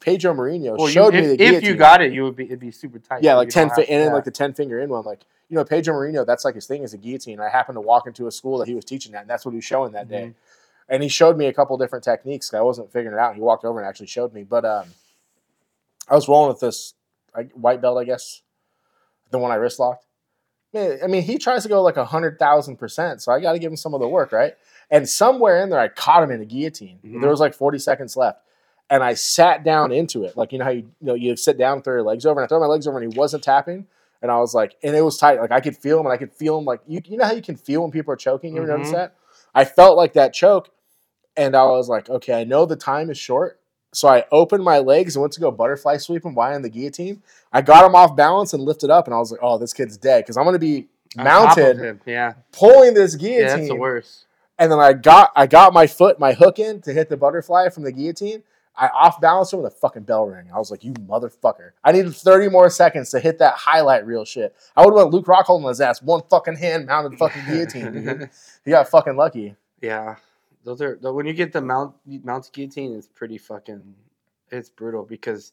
[0.00, 0.78] Pedro Marino Mm-hmm.
[0.78, 1.58] Well, you, showed if, me the guillotine.
[1.58, 3.24] if you got it, you would be it'd be super tight.
[3.24, 4.14] yeah, like ten fi- and yeah.
[4.14, 5.04] like the ten finger in one.
[5.04, 7.40] Like you know, Pedro Marino, that's like his thing is a guillotine.
[7.40, 9.52] I happened to walk into a school that he was teaching that, and that's what
[9.52, 10.34] he was showing that day.
[10.88, 12.52] And he showed me a couple different techniques.
[12.54, 13.34] I wasn't figuring it out.
[13.34, 14.42] He walked over and actually showed me.
[14.42, 14.86] But um,
[16.08, 16.94] I was rolling with this
[17.36, 18.42] like, white belt, I guess,
[19.30, 20.06] the one I wrist locked.
[20.74, 23.58] I mean, he tries to go like a hundred thousand percent, so I got to
[23.58, 24.54] give him some of the work, right?
[24.90, 26.98] And somewhere in there, I caught him in a guillotine.
[27.04, 27.20] Mhm.
[27.22, 28.42] There was like forty seconds left,
[28.90, 31.56] and I sat down into it, like you know how you, you know you sit
[31.56, 33.86] down, throw your legs over, and I throw my legs over, and he wasn't tapping,
[34.20, 36.18] and I was like, and it was tight, like I could feel him, and I
[36.18, 38.54] could feel him, like you, you know how you can feel when people are choking.
[38.54, 38.92] You ever notice Mhm.
[38.92, 39.14] that?
[39.54, 40.68] I felt like that choke,
[41.38, 43.60] and I was like, okay, I know the time is short.
[43.94, 46.68] So I opened my legs and went to go butterfly sweep him while in the
[46.68, 47.22] guillotine.
[47.52, 49.96] I got him off balance and lifted up, and I was like, oh, this kid's
[49.96, 53.40] dead because I'm going to be On top of mounted Yeah, pulling this guillotine.
[53.46, 54.26] yeah, that's the worst.
[54.58, 57.70] and then I got I got my foot, my hook in to hit the butterfly
[57.70, 58.42] from the guillotine.
[58.76, 60.46] I off balanced him with a fucking bell ring.
[60.54, 61.70] I was like, you motherfucker.
[61.82, 64.54] I needed 30 more seconds to hit that highlight reel shit.
[64.76, 67.92] I would have went Luke Rockhold on his ass, one fucking hand mounted fucking guillotine,
[67.92, 68.30] dude.
[68.64, 69.56] He got fucking lucky.
[69.80, 70.16] Yeah,
[70.64, 71.94] those are the, when you get the mount
[72.24, 73.94] mounted guillotine, it's pretty fucking.
[74.50, 75.52] It's brutal because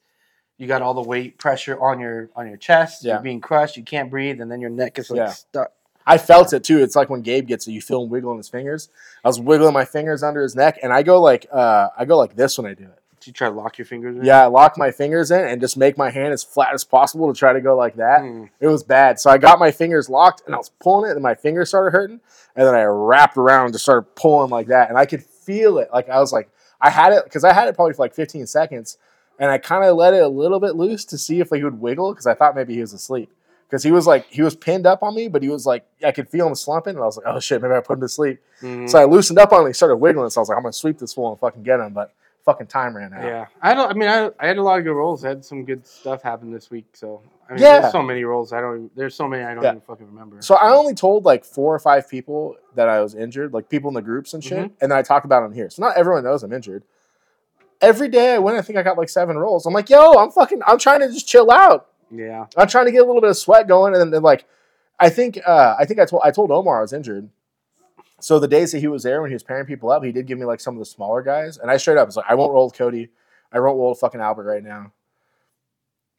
[0.58, 3.04] you got all the weight pressure on your on your chest.
[3.04, 3.14] Yeah.
[3.16, 3.78] You're being crushed.
[3.78, 5.30] You can't breathe, and then your neck is like Yeah.
[5.30, 5.72] stuck.
[6.08, 6.84] I felt it too.
[6.84, 8.90] It's like when Gabe gets it, you feel him wiggling his fingers.
[9.24, 12.18] I was wiggling my fingers under his neck, and I go like uh, I go
[12.18, 13.00] like this when I do it.
[13.26, 14.16] Did you try to lock your fingers?
[14.16, 14.24] In?
[14.24, 17.34] Yeah, I locked my fingers in and just make my hand as flat as possible
[17.34, 18.22] to try to go like that.
[18.22, 18.50] Mm.
[18.60, 19.20] It was bad.
[19.20, 21.90] So I got my fingers locked and I was pulling it, and my fingers started
[21.90, 22.20] hurting.
[22.56, 25.80] And then I wrapped around and just started pulling like that, and I could feel
[25.80, 25.90] it.
[25.92, 28.46] Like I was like, I had it because I had it probably for like 15
[28.46, 29.00] seconds,
[29.40, 31.64] and I kind of let it a little bit loose to see if like, he
[31.64, 33.32] would wiggle because I thought maybe he was asleep.
[33.68, 36.12] Because he was like he was pinned up on me, but he was like I
[36.12, 38.10] could feel him slumping, and I was like, oh shit, maybe I put him to
[38.10, 38.40] sleep.
[38.62, 38.88] Mhm.
[38.88, 39.68] So I loosened up on him.
[39.68, 41.80] He started wiggling, so I was like, I'm gonna sweep this fool and fucking get
[41.80, 41.94] him.
[41.94, 42.14] But
[42.46, 43.24] fucking time ran out.
[43.24, 43.90] Yeah, I don't.
[43.90, 45.26] I mean, I, I had a lot of good rolls.
[45.26, 46.86] I had some good stuff happen this week.
[46.94, 47.80] So I mean, Yeah.
[47.82, 48.54] there's so many rolls.
[48.54, 48.76] I don't.
[48.76, 49.70] even- There's so many I don't Yeah.
[49.72, 50.42] even fucking remember.
[50.42, 53.90] So I only told like four or five people that I was injured, like people
[53.90, 54.72] in the groups and shit, Mhm.
[54.82, 55.70] and then I talked about them here.
[55.70, 56.84] So not everyone knows I'm injured.
[57.82, 59.66] Every day I went, I think I got like seven rolls.
[59.66, 61.88] I'm like, yo, I'm fucking, I'm trying to just chill out.
[62.10, 62.46] Yeah.
[62.56, 64.46] I'm trying to get a little bit of sweat going, and then, then, like,
[65.00, 67.30] I think, uh, I think I told, I told Omar I was injured.
[68.22, 70.26] So the days that he was there when he was pairing people up, he did
[70.26, 72.36] give me like some of the smaller guys, and I straight up was like, I
[72.36, 73.10] won't roll with Cody,
[73.52, 74.94] I won't roll with fucking Albert right now.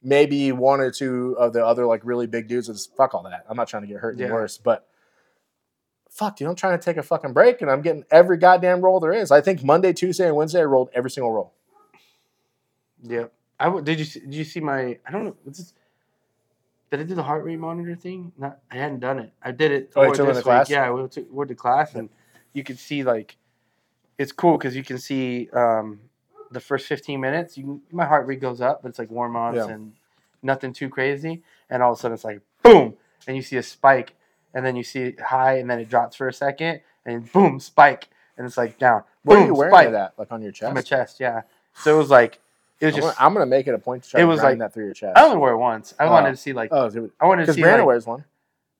[0.03, 2.69] Maybe one or two of the other like really big dudes.
[2.69, 3.45] Is fuck all that.
[3.49, 4.33] I'm not trying to get hurt any Yeah.
[4.33, 4.87] worse, but
[6.09, 8.99] fuck, dude, I'm trying to take a fucking break, and I'm getting every goddamn roll
[8.99, 9.31] there is.
[9.31, 11.53] I think Monday, Tuesday, and Wednesday I rolled every single roll.
[13.01, 13.25] Yeah,
[13.59, 14.99] I w- did you see, did you see my?
[15.05, 15.35] I don't know.
[15.45, 15.73] This?
[16.89, 18.31] Did I do the heart rate monitor thing?
[18.37, 18.59] Not.
[18.71, 19.33] I hadn't done it.
[19.43, 20.69] I did it Oh, you took it in the class?
[20.69, 20.75] week.
[20.75, 22.09] Yeah, I went to, went to class and
[22.53, 23.35] you could see like,
[24.17, 25.99] it's cool because you can see um,
[26.51, 27.57] the first 15 minutes.
[27.57, 29.67] You can, my heart rate goes up, but it's like warm ups Yeah.
[29.67, 29.93] and
[30.41, 31.43] nothing too crazy.
[31.69, 32.95] And all of a sudden it's like boom,
[33.27, 34.15] and you see a spike,
[34.53, 37.59] and then you see it high, and then it drops for a second, and boom,
[37.59, 39.03] spike, and it's like down.
[39.23, 40.13] What boom, are you wearing spike that?
[40.17, 40.69] Like on your chest?
[40.69, 41.19] on my chest.
[41.19, 41.41] Yeah.
[41.75, 42.39] So it was like
[42.79, 43.17] it was I'm, just.
[43.17, 44.85] gonna, I'm gonna make it a point to try it to was like- that through
[44.85, 45.17] your chest.
[45.17, 45.93] I only wore it once.
[45.99, 46.11] I Oh.
[46.11, 48.23] wanted to see like Oh, I wanted to because see Brianna like, wears one.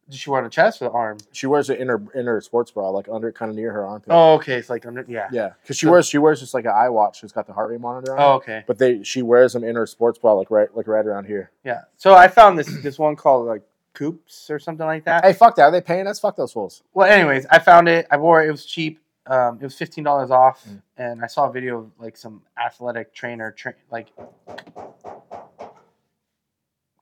[0.09, 1.17] did she wear it the chest or the arm?
[1.31, 3.85] She wears it in her in her sports bra, like under, kind of near her
[3.85, 4.09] armpit.
[4.11, 4.55] Oh, okay.
[4.55, 5.27] It's like under yeah.
[5.31, 7.23] yeah, because she So- wears she wears just like an eye watch.
[7.23, 8.21] It's got the heart rate monitor on.
[8.21, 8.35] Oh, it.
[8.37, 8.63] okay.
[8.67, 11.51] But they she wears them in her sports bra, like right like right around here.
[11.63, 11.81] Yeah.
[11.97, 15.25] So I found this this one called like Coops or something like that.
[15.25, 15.63] Hey, fuck that!
[15.63, 16.19] Are they paying us?
[16.19, 16.83] Fuck those fools.
[16.93, 18.05] Well, anyways, I found it.
[18.11, 18.47] I wore it.
[18.47, 18.99] It was cheap.
[19.27, 20.81] Um, it was fifteen dollars off, Mm.
[20.97, 24.07] and I saw a video of like some athletic trainer tra- like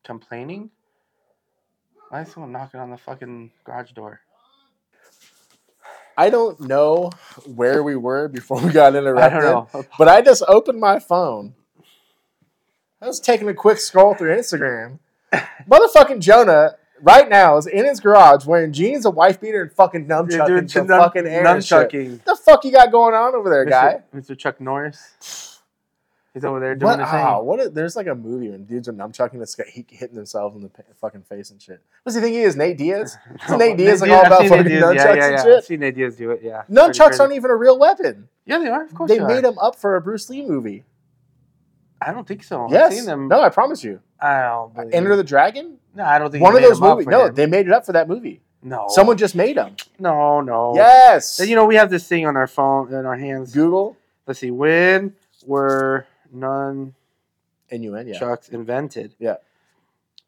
[0.04, 0.72] complaining.
[2.10, 4.22] Why is someone knocking on the fucking garage door?
[6.18, 7.12] I don't know
[7.46, 9.42] where we were before we got I interrupted.
[9.42, 9.86] don't know.
[9.98, 11.56] But I just opened my phone.
[13.02, 15.00] I was taking a quick scroll through Instagram.
[15.70, 20.08] Motherfucking Jonah right now is in his garage wearing jeans, a wife beater, and fucking
[20.08, 21.91] nunchucking some nun- fucking air shit.
[21.91, 22.12] nunchucking.
[22.12, 24.01] What the fuck you got going on over there, guy?
[24.13, 24.31] Mr.
[24.31, 24.38] Mr.
[24.38, 25.51] Chuck Norris.
[26.34, 26.97] He's over there doing What?
[26.97, 27.25] the ah, thing.
[27.25, 27.60] Oh, what?
[27.65, 30.63] A, there's like a movie when dudes are nunchucking this guy, he hitting themselves in
[30.63, 31.79] the fucking face and shit.
[32.03, 32.58] What does he think he is?
[32.58, 33.17] Nate Diaz?
[33.45, 35.58] Isn't Nate Diaz like all about fucking Diaz, nunchucks yeah, yeah, and shit?
[35.60, 36.41] I've seen Nate Diaz do it.
[36.43, 36.63] Yeah.
[36.69, 38.27] Nunchucks aren't even a real weapon.
[38.45, 38.84] Yeah, they are.
[38.84, 40.84] Of course They they, made them up for a Bruce Lee movie.
[42.01, 42.65] I don't think so.
[42.65, 42.93] I've Yes.
[42.95, 43.29] seen them.
[43.29, 44.01] No, I promise you.
[44.19, 45.15] I don't believe Enter it.
[45.15, 45.77] the Dragon.
[45.95, 47.08] No, I don't think One of those movies.
[47.08, 48.41] No, they made it up for that movie.
[48.62, 48.86] no.
[48.89, 49.75] Someone just made them.
[49.97, 50.73] No, no.
[50.75, 51.39] Yes.
[51.39, 53.53] And, you know, we have this thing on our phone in our hands.
[53.53, 54.51] Google Let's see.
[54.51, 55.13] When
[55.45, 56.93] were nunchucks
[57.71, 58.36] and you in yeah.
[58.51, 59.15] invented?
[59.19, 59.36] Yeah.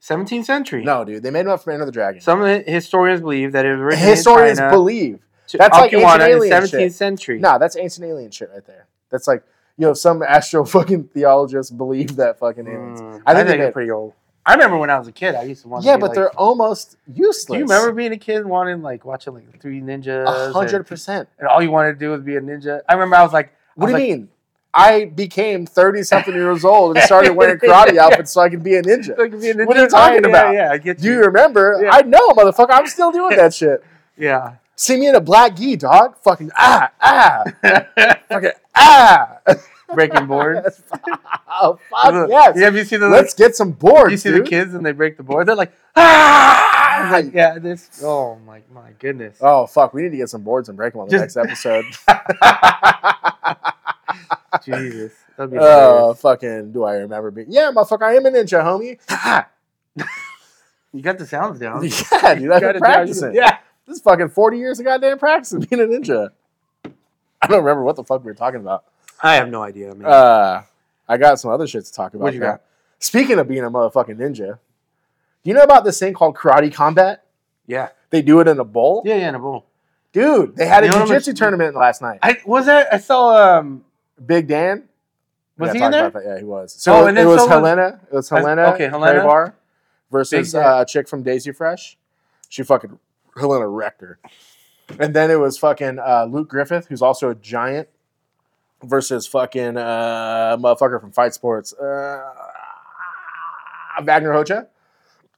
[0.01, 0.83] 17th century.
[0.83, 2.21] No, dude, they made them up for Enter the Dragon.
[2.21, 5.19] Some of historians believe that it was originated Historians in China believe.
[5.51, 6.93] that's like ancient alien 17th shit.
[6.93, 7.39] century.
[7.39, 8.85] Nah, that's ancient alien shit right there.
[9.09, 9.43] That's like
[9.77, 13.01] you know some astro fucking theologists believe that fucking aliens.
[13.01, 14.13] Mm, I I think think, they they're pretty old.
[14.47, 16.07] I remember when I was a kid, I used to want to Yeah, be but
[16.11, 17.45] like, they're almost useless.
[17.47, 20.25] Do you remember being a kid wanting like watching like Three Ninjas?
[20.25, 21.27] A hundred and- percent.
[21.37, 22.79] And all you wanted to do was be a ninja.
[22.87, 24.29] I remember I was like, What do you was mean?
[24.73, 28.05] I became thirty something years old and started wearing karate Yeah.
[28.05, 29.17] outfits so I could be a ninja.
[29.17, 29.65] Like, be a ninja.
[29.67, 30.53] What are you talking Yeah, about?
[30.53, 31.19] Yeah, I get Do you you.
[31.23, 31.79] remember?
[31.83, 31.89] Yeah.
[31.91, 32.71] I know, motherfucker.
[32.71, 33.83] I'm still doing that shit.
[34.17, 34.53] Yeah.
[34.77, 36.17] See me in a black gi, dog.
[36.23, 37.43] Fucking ah ah.
[38.29, 39.37] Fucking ah.
[39.93, 40.81] Breaking boards.
[41.49, 42.53] oh fuck yes.
[42.57, 44.45] Yeah, have you seen the Let's get some boards, you see dude.
[44.45, 45.47] the kids and they break the board?
[45.47, 47.09] They're like, ah!
[47.11, 48.01] Like, yeah, this.
[48.03, 49.37] Oh my, my goodness.
[49.41, 51.63] Oh fuck, we need to get some boards and break them on the Just- next
[51.63, 51.85] episode.
[54.63, 56.21] Jesus, that'd be Oh hilarious.
[56.21, 57.47] fucking, do I remember being?
[57.51, 58.97] Yeah, motherfucker, I am a ninja, homie.
[60.93, 61.83] You got the sounds down.
[61.83, 63.35] yeah, dude, You I've got been practicing.
[63.35, 63.57] Yeah.
[63.85, 66.29] This is fucking forty years of goddamn practicing being a ninja.
[66.85, 68.85] I don't remember what the fuck we were talking about.
[69.21, 70.05] I have no idea, man.
[70.07, 70.63] Uh,
[71.07, 72.23] I got some other shit to talk about.
[72.23, 72.51] What you now.
[72.53, 72.61] got?
[72.99, 74.59] Speaking of being a motherfucking ninja,
[75.43, 77.23] do you know about this thing called karate combat?
[77.65, 77.89] yeah.
[78.09, 79.01] They do it in a bowl.
[79.05, 79.65] Yeah, yeah, in a bowl.
[80.13, 82.19] Dude, they had a You know jiu-jitsu tournament last night.
[82.23, 82.87] I was that.
[82.93, 83.57] I saw.
[83.59, 83.83] Um.
[84.25, 84.83] Big Dan.
[85.57, 86.23] Was Yeah, he in there?
[86.25, 86.73] Yeah, he was.
[86.73, 87.99] So Oh, it, and it was so Helena.
[88.09, 88.61] It was I- Helena.
[88.73, 89.19] okay, Helena.
[89.19, 89.53] Crevar
[90.09, 91.97] versus uh, a chick from Daisy Fresh.
[92.47, 92.97] She fucking
[93.35, 94.19] Helena wrecked her.
[94.97, 97.89] And then it was fucking uh, Luke Griffith, who's also a giant,
[98.83, 102.23] versus fucking uh, motherfucker from Fight Sports, uh,
[104.03, 104.67] Wagner Rocha.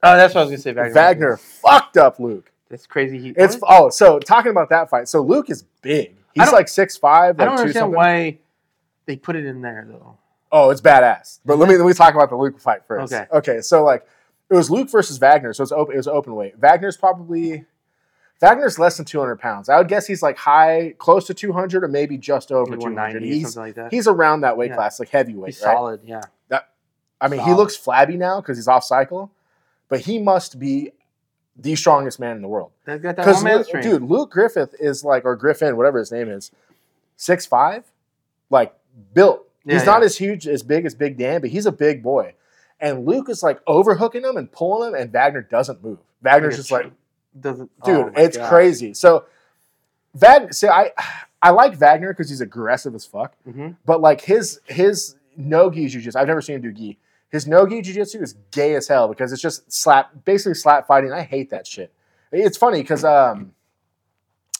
[0.02, 0.72] Oh, that's what I was gonna say.
[0.72, 0.94] Wagner.
[0.94, 2.50] Wagner fucked up Luke.
[2.68, 3.18] That's crazy.
[3.18, 5.08] He, It's oh, so talking about that fight.
[5.08, 6.16] So Luke is big.
[6.34, 7.40] He's like six five.
[7.40, 7.96] I don't understand something.
[7.96, 8.38] why
[9.06, 10.16] they put it in there though.
[10.52, 11.40] Oh, it's badass.
[11.44, 13.12] But let me let me talk about the Luke fight first.
[13.12, 13.26] Okay.
[13.32, 13.60] Okay.
[13.60, 14.06] So like
[14.48, 15.52] it was Luke versus Wagner.
[15.52, 15.94] So it's open.
[15.94, 16.58] It was open weight.
[16.58, 17.64] Wagner's probably
[18.40, 19.68] Wagner's less than 200 pounds.
[19.68, 23.22] I would guess he's like high, close to 200, or maybe just over Maybe 200.
[23.22, 23.92] He's something like that.
[23.92, 24.76] he's around that weight Yeah.
[24.76, 25.72] class, like heavyweight, He's right?
[25.74, 26.00] solid.
[26.04, 26.22] Yeah.
[26.48, 26.68] That,
[27.20, 29.30] I mean, he looks flabby now because he's off cycle,
[29.88, 30.92] but he must be
[31.56, 32.70] the strongest man in the world.
[32.86, 33.84] That got that Because one man strength.
[33.84, 36.50] dude, Luke Griffith is like, or Griffin, whatever his name is,
[37.16, 37.84] six five,
[38.48, 38.74] like
[39.12, 39.46] built.
[39.66, 42.32] Yeah, he's not as huge, as big as Big Dan, but he's a big boy.
[42.80, 45.98] And Luke is like overhooking him and pulling him, and Wagner doesn't move.
[46.22, 46.90] Wagner's just like,
[47.38, 47.70] doesn't.
[47.84, 48.48] dude, oh it's God.
[48.48, 48.94] crazy.
[48.94, 49.24] So,
[50.14, 50.90] Wagner, see, I,
[51.42, 53.34] I like Wagner because he's aggressive as fuck.
[53.48, 53.76] Mhm.
[53.84, 56.98] But like his his no gi jujitsu, I've never seen him do gi.
[57.30, 61.12] His no gi jujitsu is gay as hell because it's just slap, basically slap fighting.
[61.12, 61.92] I hate that shit.
[62.32, 63.52] It's funny because um,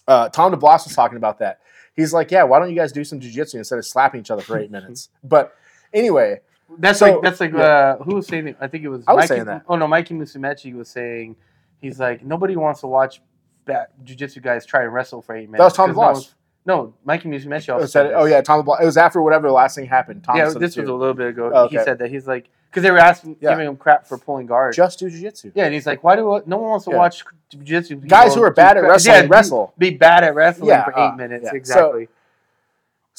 [0.06, 1.61] uh, Tom DeBlass was talking about that.
[1.94, 4.42] He's like, yeah, why don't you guys do some jujitsu instead of slapping each other
[4.42, 5.09] for eight minutes?
[5.24, 5.54] But
[5.92, 6.40] anyway,
[6.78, 7.59] That's So- like that's like yeah.
[7.61, 8.56] uh, who was saying it?
[8.61, 9.02] I think it was.
[9.09, 9.64] I was Mikey, saying that.
[9.68, 11.35] Oh no, Mikey Musumeci was saying
[11.81, 13.21] he's like nobody wants to watch
[13.64, 15.59] bat jujitsu guys try to wrestle for eight minutes.
[15.59, 16.12] That was Tom 'cause no DeBlass.
[16.14, 16.35] one's-
[16.66, 18.83] No, Mikey Musumeci also it said, said oh yeah, Tom DeBlass.
[18.83, 20.23] It was after whatever the last thing happened.
[20.25, 20.45] Tom yeah.
[20.51, 20.95] This was too.
[20.95, 21.51] a little bit ago.
[21.53, 23.51] Oh, He said that he's like because they were asking Yeah.
[23.51, 24.75] giving him crap for pulling guard.
[24.75, 25.51] just do jujitsu.
[25.55, 26.99] yeah, and he's like, why do no one wants to Yeah.
[26.99, 28.07] watch jujitsu?
[28.09, 29.75] Guys who are bad at wrestling yeah, wrestle.
[29.79, 31.45] Be bad at wrestling for eight uh, minutes.
[31.47, 31.51] yeah.
[31.51, 32.09] So- Exactly.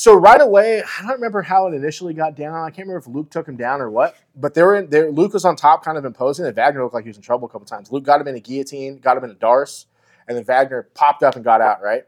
[0.01, 2.55] So right away, I don't remember how it initially got down.
[2.55, 4.15] I can't remember if Luke took him down or what.
[4.35, 5.11] But they were in there.
[5.11, 7.47] Luke was on top, kind of imposing, and Wagner looked like he was in trouble
[7.47, 7.91] a couple times.
[7.91, 9.85] Luke got him in a guillotine, got him in a darce,
[10.27, 11.83] and then Wagner popped up and got out.
[11.83, 12.05] Right.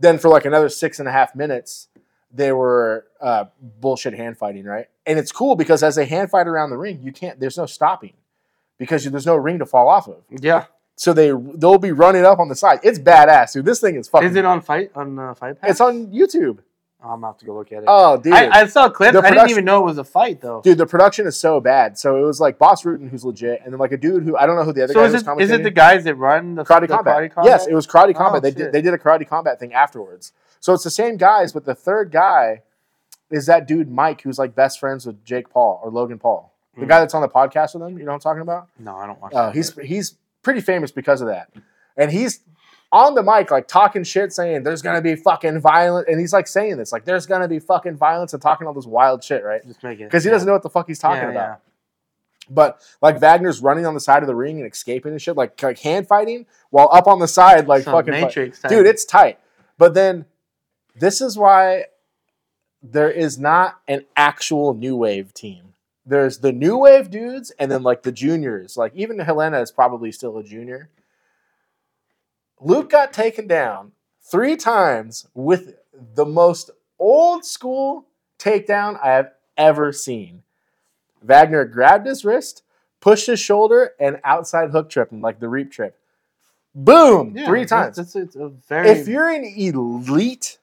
[0.00, 1.86] Then for like another six and a half minutes,
[2.34, 4.64] they were uh, bullshit hand fighting.
[4.64, 4.86] Right.
[5.06, 7.38] And it's cool because as they hand fight around the ring, you can't.
[7.38, 8.14] There's no stopping
[8.78, 10.24] because there's no ring to fall off of.
[10.28, 10.64] yeah.
[10.96, 12.80] So they they'll be running up on the side.
[12.82, 13.64] It's badass, dude.
[13.64, 14.30] This thing is fucking.
[14.30, 15.70] Is it on fight on uh, Fight Pass?
[15.70, 16.58] It's on YouTube.
[17.02, 17.84] Oh, I'm gonna have to go look at it.
[17.86, 18.32] Oh, dude.
[18.32, 19.12] I, I saw clips.
[19.12, 20.60] The I didn't even know it was a fight though.
[20.62, 21.96] Dude, the production is so bad.
[21.96, 24.46] So it was like Bas Rutten, who's legit, and then like a dude who I
[24.46, 25.22] don't know who the other so guy is was.
[25.22, 27.32] it is it the guys that run the karate the combat?
[27.32, 28.38] Karate Yes, it was karate combat.
[28.38, 28.58] Oh, they shit.
[28.58, 30.32] did they did a karate combat thing afterwards.
[30.60, 32.62] So it's the same guys, but the third guy
[33.30, 36.80] is that dude Mike, who's like best friends with Jake Paul or Logan Paul, the
[36.82, 36.88] Hmm.
[36.88, 37.96] guy that's on the podcast with him.
[37.96, 38.68] You know what I'm talking about?
[38.78, 39.32] No, I don't watch.
[39.34, 39.54] Uh, that.
[39.54, 41.52] he's he's pretty famous because of that,
[41.96, 42.40] and he's
[42.90, 46.46] on the mic like talking shit, saying there's gonna be fucking violence, and he's like
[46.46, 49.64] saying this like there's gonna be fucking violence and talking all this wild shit, right?
[49.66, 51.60] just make it Because he doesn't know what the fuck he's talking about.
[52.50, 55.62] But like Wagner's running on the side of the ring and escaping and shit, like,
[55.62, 58.12] like hand fighting while up on the side, like Some fucking.
[58.12, 58.60] Matrix.
[58.60, 58.70] type.
[58.70, 58.86] dude.
[58.86, 59.38] It's tight.
[59.76, 60.24] But then
[60.96, 61.84] this is why
[62.82, 65.74] there is not an actual new wave team.
[66.06, 68.76] There's the new wave dudes, and then like the juniors.
[68.76, 70.88] Like even Helena is probably still a junior.
[72.60, 73.92] Luke got taken down
[74.22, 75.76] three times with
[76.14, 78.06] the most old school
[78.38, 80.42] takedown I have ever seen.
[81.22, 82.62] Wagner grabbed his wrist,
[83.00, 85.98] pushed his shoulder, and outside hook trip him like the reap trip.
[86.74, 87.32] Boom!
[87.36, 87.96] Yeah, three times.
[87.96, 88.90] That's, it's a very.
[88.90, 90.58] If you're an elite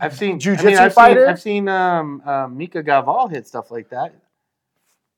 [0.00, 3.46] I've seen jujitsu I mean, I've fighter, Seen, I've seen um, um, Mica Galvão hit
[3.46, 4.14] stuff like that.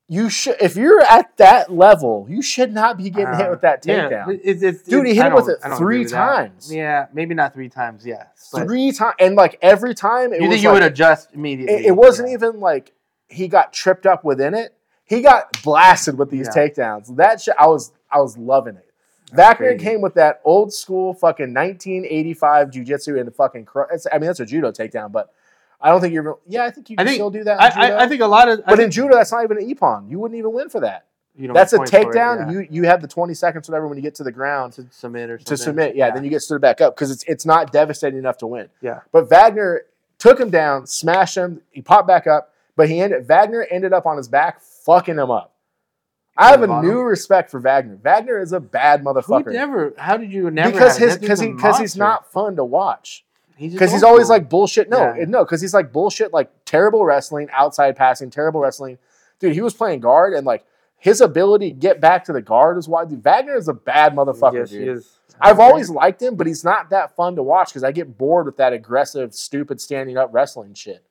[0.07, 3.61] You should if you're at that level, you should not be getting hit Uh, with
[3.61, 4.39] that Yeah, takedown.
[4.43, 6.17] it's, it's, Dude, he hit him with it three with that.
[6.17, 6.73] times.
[6.73, 8.05] Yeah, maybe not three times.
[8.05, 11.73] Yeah, Three times, and like every time, it you think you like- would adjust immediately?
[11.75, 12.35] it, it wasn't Yeah.
[12.35, 12.93] even like
[13.27, 14.73] he got tripped up within it.
[15.05, 16.67] He got blasted with these Yeah.
[16.67, 17.15] takedowns.
[17.15, 18.85] That shit, I was I was loving it.
[19.33, 23.65] Wagner came with that old school fucking 1985 jujitsu and the fucking.
[23.65, 25.31] Cr- I mean, that's a judo takedown, but
[25.81, 26.37] I don't think you're.
[26.47, 27.61] Yeah, I think you can think- still do that.
[27.61, 27.91] I.
[27.91, 28.63] I, I think a lot of.
[28.65, 30.09] But in judo, that's not even an ippon.
[30.09, 31.05] You wouldn't even win for that.
[31.35, 32.45] you don't That's a for it, takedown.
[32.47, 32.51] yeah.
[32.51, 35.29] You you have the 20 seconds, whatever, when you get to the ground to submit
[35.29, 35.57] or something.
[35.57, 35.95] to submit.
[35.95, 38.69] Yeah, then you get stood back up because it's it's not devastating enough to win.
[38.81, 39.01] Yeah.
[39.11, 39.81] But Wagner
[40.17, 41.61] took him down, smashed him.
[41.71, 43.27] He popped back up, but he ended.
[43.27, 45.51] Wagner ended up on his back, fucking him up.
[46.37, 46.89] I have a Bottom.
[46.89, 47.97] new respect for Wagner.
[48.01, 49.93] Wagner is a bad Who motherfucker never?
[49.97, 50.71] How did you never?
[50.71, 53.24] because his because he because he's not fun to watch
[53.59, 54.89] because he's old always like bullshit.
[54.89, 55.25] No, Yeah.
[55.27, 58.97] no, because he's like bullshit, like terrible wrestling, outside passing, terrible wrestling.
[59.39, 60.65] Dude, he was playing guard and like
[60.97, 63.05] his ability to get back to the guard is why.
[63.05, 64.81] Dude, Wagner is a bad motherfucker, Yes, dude.
[64.81, 65.11] he is.
[65.39, 68.45] I've always liked him, but he's not that fun to watch because I get bored
[68.45, 71.03] with that aggressive, stupid standing up wrestling shit.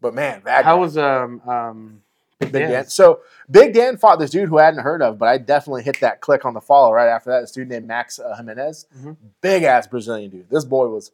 [0.00, 2.02] But man, Wagner, How was um um
[2.40, 2.70] Big Dan?
[2.70, 2.86] Dan?
[2.88, 6.00] So Big Dan fought this dude who I hadn't heard of, but I definitely hit
[6.00, 7.40] that click on the follow right after that.
[7.42, 9.16] This dude named Max uh, Gimenis, Mhm.
[9.40, 10.50] big ass Brazilian dude.
[10.50, 11.12] This boy was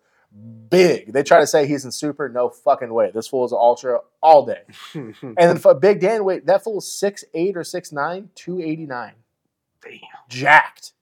[0.71, 1.13] big.
[1.13, 3.11] They try to say he's in super, no fucking way.
[3.11, 4.63] This fool is an ultra all day.
[4.95, 8.87] And then for Big Dan, wait, that fool's six eight or six nine, two eighty
[8.87, 9.15] nine,
[9.83, 10.01] Damn.
[10.29, 10.93] jacked.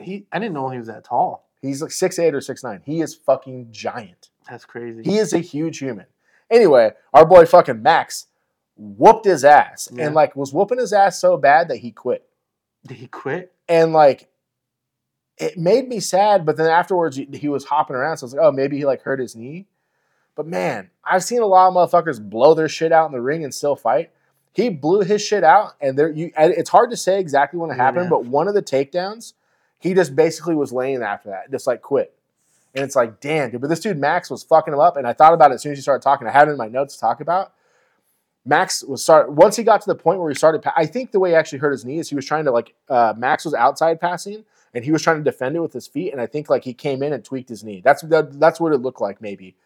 [0.00, 1.46] He, I didn't know he was that tall.
[1.62, 2.82] He's like six eight or six nine.
[2.84, 4.28] He is fucking giant.
[4.48, 5.02] That's crazy.
[5.04, 6.06] He is a huge human.
[6.50, 8.26] Anyway, our boy fucking Max
[8.80, 10.06] whooped his ass Yeah.
[10.06, 12.26] and like was whooping his ass so bad that he quit.
[12.86, 13.52] Did he quit?
[13.68, 14.28] And like
[15.36, 18.42] it made me sad, but then afterwards he, was hopping around, so I was like,
[18.44, 19.66] oh, maybe he like hurt his knee.
[20.34, 23.42] But man, I've seen a lot of motherfuckers blow their shit out in the ring
[23.44, 24.10] and still fight.
[24.52, 26.32] He blew his shit out, and there you.
[26.36, 28.10] and It's hard to say exactly when it happened, yeah.
[28.10, 29.34] but one of the takedowns,
[29.78, 32.14] he just basically was laying after that, just like quit.
[32.74, 33.60] And it's like, damn, dude.
[33.60, 35.72] But this dude Max was fucking him up, and I thought about it as soon
[35.72, 36.26] as he started talking.
[36.26, 37.52] I had it in my notes to talk about.
[38.44, 40.62] Max was start once he got to the point where he started.
[40.62, 42.50] Pa- I think the way he actually hurt his knee is he was trying to
[42.50, 45.86] like uh, Max was outside passing, and he was trying to defend it with his
[45.86, 47.82] feet, and I think like he came in and tweaked his knee.
[47.84, 49.56] That's that, that's what it looked like maybe.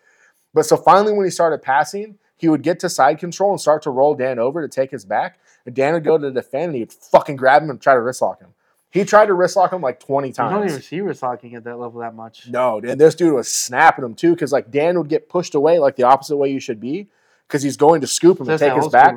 [0.52, 3.82] But so finally, when he started passing, he would get to side control and start
[3.82, 5.38] to roll Dan over to take his back.
[5.66, 8.00] And Dan would go to defend, and he would fucking grab him and try to
[8.00, 8.50] wrist lock him.
[8.90, 10.52] He tried to wrist lock him like twenty times.
[10.52, 12.48] You don't even see talking at that level that much.
[12.48, 15.78] No, and this dude was snapping him too, because like Dan would get pushed away
[15.78, 17.08] like the opposite way you should be,
[17.48, 19.16] because he's going to scoop him That's and take his back.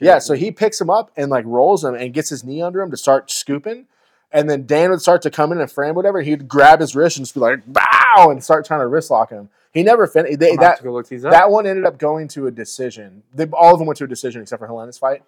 [0.00, 2.80] Yeah, so he picks him up and like rolls him and gets his knee under
[2.80, 3.86] him to start scooping.
[4.32, 6.20] And then Dan would start to come in and frame whatever.
[6.20, 9.30] He'd grab his wrist and just be like, bow, and start trying to wrist lock
[9.30, 9.48] him.
[9.72, 10.38] He never finished.
[10.40, 11.32] That, to go look these up.
[11.32, 13.22] that one ended up going to a decision.
[13.32, 15.22] They, all of them went to a decision except for Helena's fight.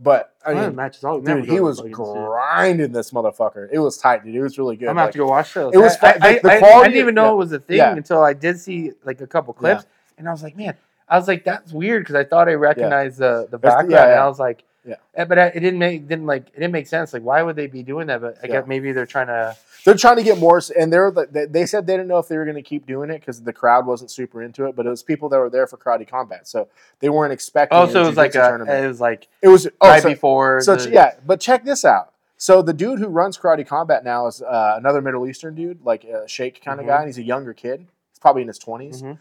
[0.00, 3.68] But I One of the mean, matches never dude, he was grinding this motherfucker.
[3.72, 4.34] It was tight, dude.
[4.34, 4.88] It was really good.
[4.88, 5.74] I'm gonna have to go watch those.
[5.74, 7.32] It was I, I, the- the I- I didn't even know yeah.
[7.32, 7.92] it was a thing Yeah.
[7.96, 10.74] until I did see like a couple clips, and I was like, man,
[11.10, 14.20] I was like, that's weird because I thought I recognized the the background, yeah, and.
[14.20, 14.96] I was like, Yeah.
[15.14, 17.12] eh, but it didn't make didn't like it didn't make sense.
[17.12, 18.20] Like, why would they be doing that?
[18.20, 18.52] But I Yeah.
[18.60, 19.56] guess maybe they're trying to.
[19.84, 22.36] They're trying to get more, and they're the- they, said they didn't know if they
[22.36, 24.74] were going to keep doing it because the crowd wasn't super into it.
[24.74, 26.66] But it was people that were there for karate combat, so
[26.98, 27.78] they weren't expecting.
[27.78, 28.84] Oh, so it was like a tournament.
[28.84, 30.60] it was like It was oh, right so, before.
[30.62, 32.12] so the, yeah, but check this out.
[32.36, 36.04] So the dude who runs karate combat now is uh, another Middle Eastern dude, like
[36.04, 36.88] a Sheikh kind of Mhm.
[36.88, 37.86] guy, and he's a younger kid.
[38.10, 39.18] He's probably in his 20s Mhm.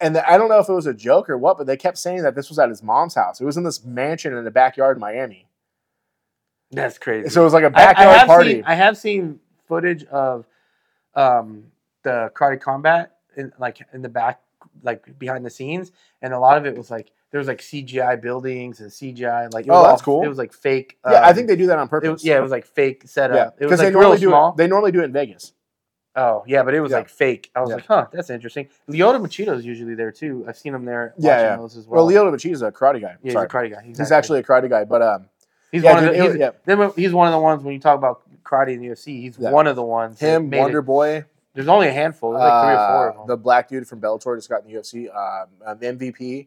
[0.00, 1.98] And the, I don't know if it was a joke or what, but they kept
[1.98, 3.40] saying that this was at his mom's house.
[3.40, 5.46] It was in this mansion in the backyard in Miami.
[6.72, 7.28] That's crazy.
[7.28, 8.54] So it was like a backyard have party.
[8.54, 10.46] Seen, I have seen footage of
[11.14, 11.64] um,
[12.02, 14.40] the karate combat in like in the back,
[14.82, 18.20] like behind the scenes, and a lot of it was like there was like CGI
[18.20, 20.22] buildings and CGI like it Oh, was that's all- cool.
[20.24, 20.98] It was like fake.
[21.06, 22.08] yeah, I um, think they do that on purpose.
[22.10, 23.36] was, yeah, it was like fake setup.
[23.36, 24.50] yeah, because was they normally do small.
[24.50, 24.56] it.
[24.56, 25.52] They normally do it in Vegas.
[26.16, 26.98] Oh yeah, but it was Yeah.
[26.98, 27.50] like fake.
[27.56, 27.76] I was Yeah.
[27.76, 28.68] like, huh, that's interesting.
[28.88, 30.44] Lyoto Machida's usually there too.
[30.48, 31.12] I've seen him there.
[31.18, 31.56] Yeah, watching yeah.
[31.56, 31.96] those as well.
[31.96, 33.16] Well, Leo Machi is a karate guy.
[33.22, 33.82] yeah, he's a karate guy.
[33.84, 35.26] He's, He's actually a karate guy, but um,
[35.72, 37.96] he's yeah, one of the, he's, then he's one of the ones when you talk
[37.98, 39.20] about karate in the UFC.
[39.22, 40.20] He's one of the ones.
[40.20, 41.24] him, made it- Wonder Boy,
[41.54, 42.30] There's only a handful.
[42.32, 43.26] There's like three or four of uh, them.
[43.28, 46.46] the black dude from Bellator just got in the UFC, um, um, MVP.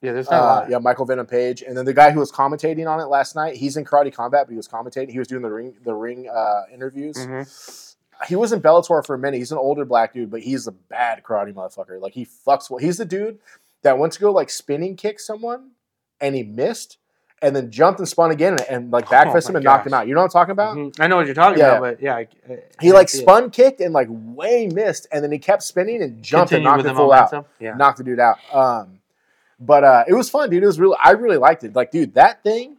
[0.00, 0.70] yeah, there's not a Uh, lot.
[0.70, 3.54] yeah, Michael Venom Page, and then the guy who was commentating on it last night.
[3.56, 5.10] He's in Karate Combat, but he was commentating.
[5.10, 7.16] He was doing the ring, the ring uh, interviews.
[7.16, 7.87] Mhm.
[8.26, 9.38] He was in Bellator for a minute.
[9.38, 12.00] He's an older black dude, but he's a bad karate motherfucker.
[12.00, 12.68] Like he fucks.
[12.68, 12.78] well.
[12.78, 13.38] He's the dude
[13.82, 15.70] that went to go like spinning kick someone,
[16.20, 16.98] and he missed,
[17.40, 19.94] and then jumped and spun again, and, and like back Oh him and knocked him
[19.94, 20.08] out.
[20.08, 20.76] You know what I'm talking about?
[20.76, 20.98] Mhm.
[20.98, 21.76] I know what you're talking Yeah.
[21.76, 23.22] about, but yeah, I, I, He like see it.
[23.22, 26.82] spun kicked and like way missed, and then he kept spinning and jumped and knocked
[26.82, 27.46] the full out.
[27.60, 28.38] Yeah, knocked the dude out.
[28.52, 28.98] Um,
[29.60, 30.62] but uh, it was fun, dude.
[30.64, 31.74] It was really, I really liked it.
[31.76, 32.76] Like, dude, that thing,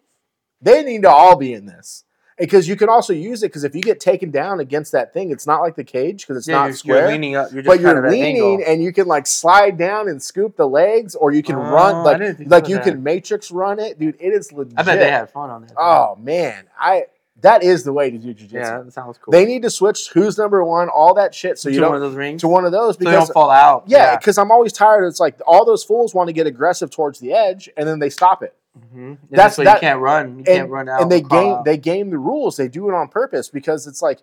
[0.61, 2.03] they need to all be in this
[2.39, 5.29] because you can also use it because if you get taken down against that thing,
[5.31, 6.97] it's not like the cage because it's yeah not you're, square.
[7.01, 7.51] You're leaning up.
[7.51, 10.21] You're just but you're of at an leaning and you can like slide down and
[10.21, 12.83] scoop the legs, or you can Oh, run like like you that.
[12.85, 14.15] can matrix run it, dude.
[14.19, 14.73] It is legit.
[14.79, 15.73] I bet they had fun on that.
[15.77, 17.05] Oh man, I
[17.41, 18.51] that is the way to do jujitsu.
[18.53, 19.31] yeah, that sounds cool.
[19.31, 22.01] They need to switch who's number one, all that shit, so you one don't of
[22.01, 23.83] those rings, to one of those so because don't fall out.
[23.87, 25.05] yeah, because I'm always tired.
[25.05, 28.09] It's like all those fools want to get aggressive towards the edge, and then they
[28.09, 28.53] stop it.
[28.91, 30.29] Hmm That's- why that- you can't run.
[30.29, 31.01] You and- can't run out.
[31.01, 31.65] and they game out.
[31.65, 32.57] they game the rules.
[32.57, 34.19] They do it on purpose because it's like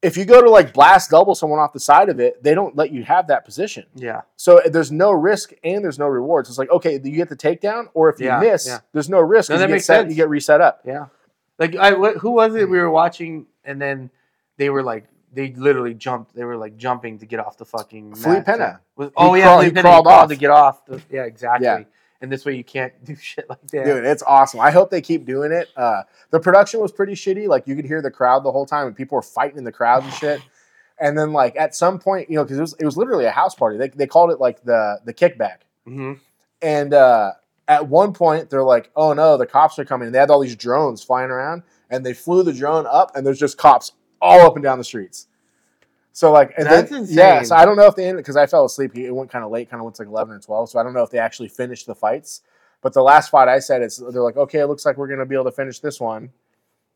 [0.00, 2.76] if you go to like blast double someone off the side of it, they don't
[2.76, 3.84] let you have that position.
[3.96, 6.48] Yeah, So there's no risk and there's no rewards.
[6.48, 8.78] It's like okay, you get the takedown, or if you Yeah, miss, yeah.
[8.92, 9.50] there's no risk.
[9.50, 10.10] No, 'cause that makes set, sense.
[10.10, 10.82] you get reset up.
[10.84, 11.06] yeah.
[11.58, 14.10] Like I, wh- who was it we were watching, and then
[14.56, 16.32] they were like, they literally jumped.
[16.32, 18.14] They were like jumping to get off the fucking.
[18.14, 18.44] Felipe.
[18.46, 18.80] Pena.
[18.94, 20.28] Was, oh yeah, crawled- Felipe he crawled off.
[20.28, 20.86] to get off.
[20.86, 21.66] The, yeah, exactly.
[21.66, 21.82] Yeah.
[22.20, 23.84] And this way you can't do shit like that.
[23.84, 24.60] Dude, it's awesome.
[24.60, 25.68] I hope they keep doing it.
[25.76, 27.46] Uh, the production was pretty shitty.
[27.48, 29.72] Like you could hear the crowd the whole time, and people were fighting in the
[29.72, 30.40] crowd and shit.
[31.00, 33.30] And then like at some point, you know, because it was it was literally a
[33.30, 33.78] house party.
[33.78, 35.58] They, they called it like the the kickback.
[35.86, 36.14] hmm
[36.60, 37.34] And uh,
[37.68, 40.40] at one point, they're like, "Oh no, the cops are coming!" And they had all
[40.40, 44.40] these drones flying around, and they flew the drone up, and there's just cops all
[44.40, 45.28] up and down the streets.
[46.18, 47.16] So like, and That's then, insane.
[47.16, 47.42] yeah.
[47.44, 48.96] So I don't know if they ended because I fell asleep.
[48.98, 50.68] It went kind of late, kind of went to like eleven or twelve.
[50.68, 52.42] So I don't know if they actually finished the fights.
[52.82, 55.26] But the last fight I said, it's they're like, okay, it looks like we're gonna
[55.26, 56.30] be able to finish this one.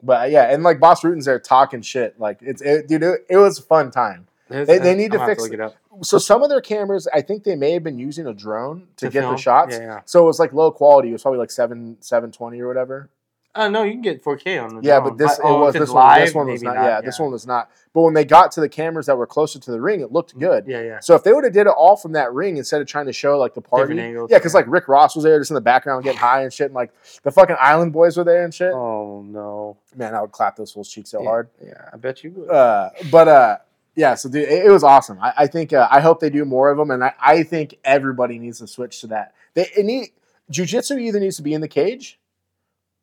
[0.03, 2.19] But uh, yeah, and like Bas Rutten's there talking shit.
[2.19, 4.27] Like it's it, dude, it, it was a fun time.
[4.49, 7.07] They- they need to I'm gonna fix look it up So some of their cameras,
[7.15, 9.37] I think they may have been using a drone to, get film.
[9.37, 9.77] the shots.
[9.77, 10.01] Yeah, yeah.
[10.05, 11.11] So it was like low quality.
[11.11, 13.09] It was probably like seven seven twenty or whatever.
[13.55, 15.83] Oh no, you can get 4K on the Yeah, but this oh, it was this
[15.83, 16.21] it's one.
[16.21, 16.85] This one was maybe not.
[16.85, 17.71] Yeah, this one was not.
[17.93, 20.39] But when they got to the cameras that were closer to the ring, it looked
[20.39, 20.65] good.
[20.67, 21.01] Yeah, yeah.
[21.01, 23.13] So if they would have did it all from that ring instead of trying to
[23.13, 24.61] show like the party, angles, yeah, because yeah.
[24.61, 26.93] like Rick Ross was there just in the background getting high and shit, and like
[27.25, 28.73] the fucking Island Boys were there and shit.
[28.73, 29.77] Oh no.
[29.95, 31.29] Man, I would clap those fools' cheeks so yeah.
[31.29, 31.51] hard.
[31.63, 32.51] Yeah, I bet you would.
[32.51, 33.59] Uh, but uh,
[33.95, 35.19] yeah, so dude, it, it was awesome.
[35.21, 37.77] I, I think uh, I hope they do more of them, and I, I think
[37.85, 39.35] everybody needs to switch to that.
[39.53, 40.09] They it need
[40.51, 42.19] jujitsu either needs to be in the cage.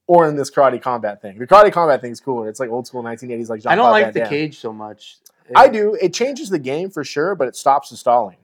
[0.09, 1.37] Or in this karate combat thing.
[1.37, 2.49] The karate combat thing is cooler.
[2.49, 5.17] It's like old school 1980s, like I don't like the cage so much.
[5.55, 5.95] I do.
[6.01, 8.37] It changes the game for sure, but it stops the stalling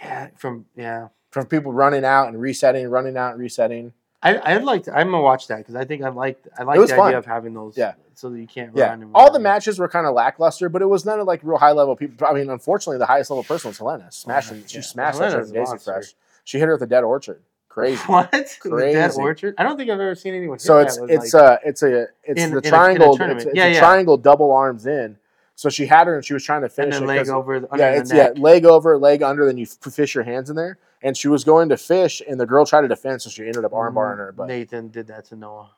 [0.00, 1.08] Yeah, from yeah.
[1.30, 3.92] from people running out and resetting, running out and resetting.
[4.22, 6.78] I I'd like to, I'm gonna watch that because I think I like I like
[6.78, 7.08] was the fun.
[7.08, 7.76] idea of having those.
[7.76, 7.92] Yeah.
[8.14, 11.04] So that you can't Yeah, all the matches were kind of lackluster, but it was
[11.04, 12.26] none of like real high level people.
[12.26, 14.10] I mean, unfortunately, the highest level person was Helena.
[14.10, 14.82] Smashing, oh, she yeah.
[14.82, 15.84] smashed that shit Helena's with Daisy.
[15.84, 16.14] Fresh.
[16.44, 17.42] She hit her with a dead orchard.
[17.72, 18.02] Crazy.
[18.06, 18.30] What?
[18.32, 19.20] The Dead Crazy.
[19.20, 19.54] Orchard?
[19.58, 20.56] I don't think I've ever seen anyone.
[20.56, 22.70] hit So it's with, it's like- uh it's a it's in- the in a- a
[22.70, 23.16] triangle.
[23.16, 23.40] tournament.
[23.40, 23.78] it's it's Yeah, a yeah.
[23.78, 25.16] triangle double arms in.
[25.54, 27.06] So she had her and she was trying to and finish then it.
[27.06, 29.92] leg 'cause- over under yeah, the it's yeah, leg over, leg under, then you f-
[29.92, 30.78] fish your hands in there.
[31.04, 33.64] And she was going to fish, and the girl tried to defend, so she ended
[33.64, 34.32] up armbarring her.
[34.36, 35.70] But Nathan did that to Noah.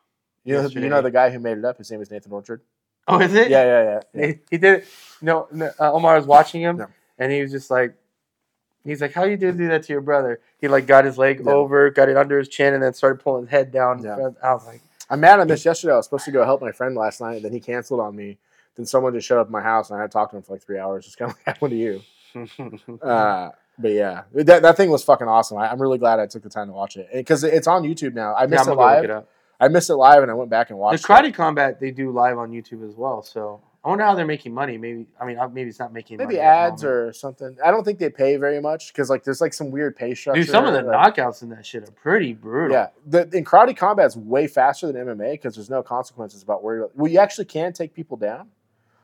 [0.45, 1.79] you know, you know the guy who made it up.
[1.79, 2.61] His name is Nathan Orchard.
[3.09, 3.49] Oh, is it?
[3.51, 4.01] Yeah, yeah, yeah.
[4.15, 4.27] yeah.
[4.27, 4.75] He, he did.
[4.81, 4.85] it-
[5.23, 6.87] No, no uh, Omar was watching him, No.
[7.19, 7.95] and he was just like,
[8.85, 11.43] he's like, "How you did do that to your brother?" He like got his leg
[11.45, 11.53] Yeah.
[11.53, 14.03] over, got it under his chin, and then started pulling his head down.
[14.03, 14.31] Yeah.
[14.43, 14.81] I was like,
[15.11, 15.93] I'm mad I missed yesterday.
[15.93, 18.15] I was supposed to go help my friend last night, and then he canceled on
[18.17, 18.39] me.
[18.77, 20.43] Then someone just showed up at my house, and I had to talk to him
[20.43, 21.05] for like three hours.
[21.07, 22.01] Just kind of like happened to you.
[23.03, 25.59] Uh, but yeah, that, that thing was fucking awesome.
[25.59, 28.15] I, I'm really glad I took the time to watch it because it's on YouTube
[28.15, 28.35] now.
[28.35, 29.05] I missed I'm it gonna go look live.
[29.05, 29.29] it up.
[29.61, 31.05] I missed it live, and I went back and The watched.
[31.05, 31.35] karate it.
[31.35, 33.23] combat they do live on YouTube as well.
[33.23, 34.79] So I wonder how they're making money.
[34.79, 37.57] Maybe I mean uh, maybe it's not making Maybe ads or something.
[37.63, 40.41] I don't think they pay very much because like there's like some weird pay structure.
[40.41, 40.51] dude.
[40.51, 42.75] Some of the like- knockouts in that shit are pretty brutal.
[42.77, 46.63] Yeah, the in karate combat is way faster than MMA because there's no consequences about
[46.65, 46.77] where.
[46.77, 48.49] You're, well, you actually can take people down,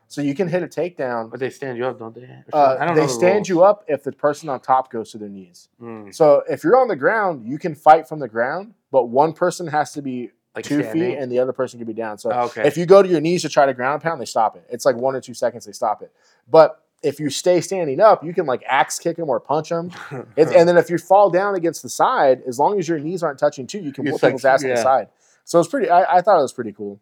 [0.08, 1.30] so you can hit a takedown.
[1.30, 2.26] but they stand you up, don't they?
[2.52, 2.76] Uh.
[2.80, 3.48] I don't they know the stand rules.
[3.50, 5.68] you up if the person on top goes to their knees.
[5.80, 9.34] Mm, So if you're on the ground, you can fight from the ground, but one
[9.34, 10.92] person has to be like two standing?
[11.12, 12.18] feet and the other person can be down.
[12.18, 12.66] So Oh, okay.
[12.66, 14.64] if you go to your knees to try to ground pound, they stop it.
[14.68, 16.12] It's like one or two seconds they stop it.
[16.48, 19.90] But if you stay standing up, you can like axe kick them or punch them.
[20.36, 23.38] And then if you fall down against the side, as long as your knees aren't
[23.38, 25.09] touching too, you can It's whoop like- people's ass on the side.
[25.44, 25.88] So it's pretty.
[25.88, 27.01] I, I thought it was pretty cool.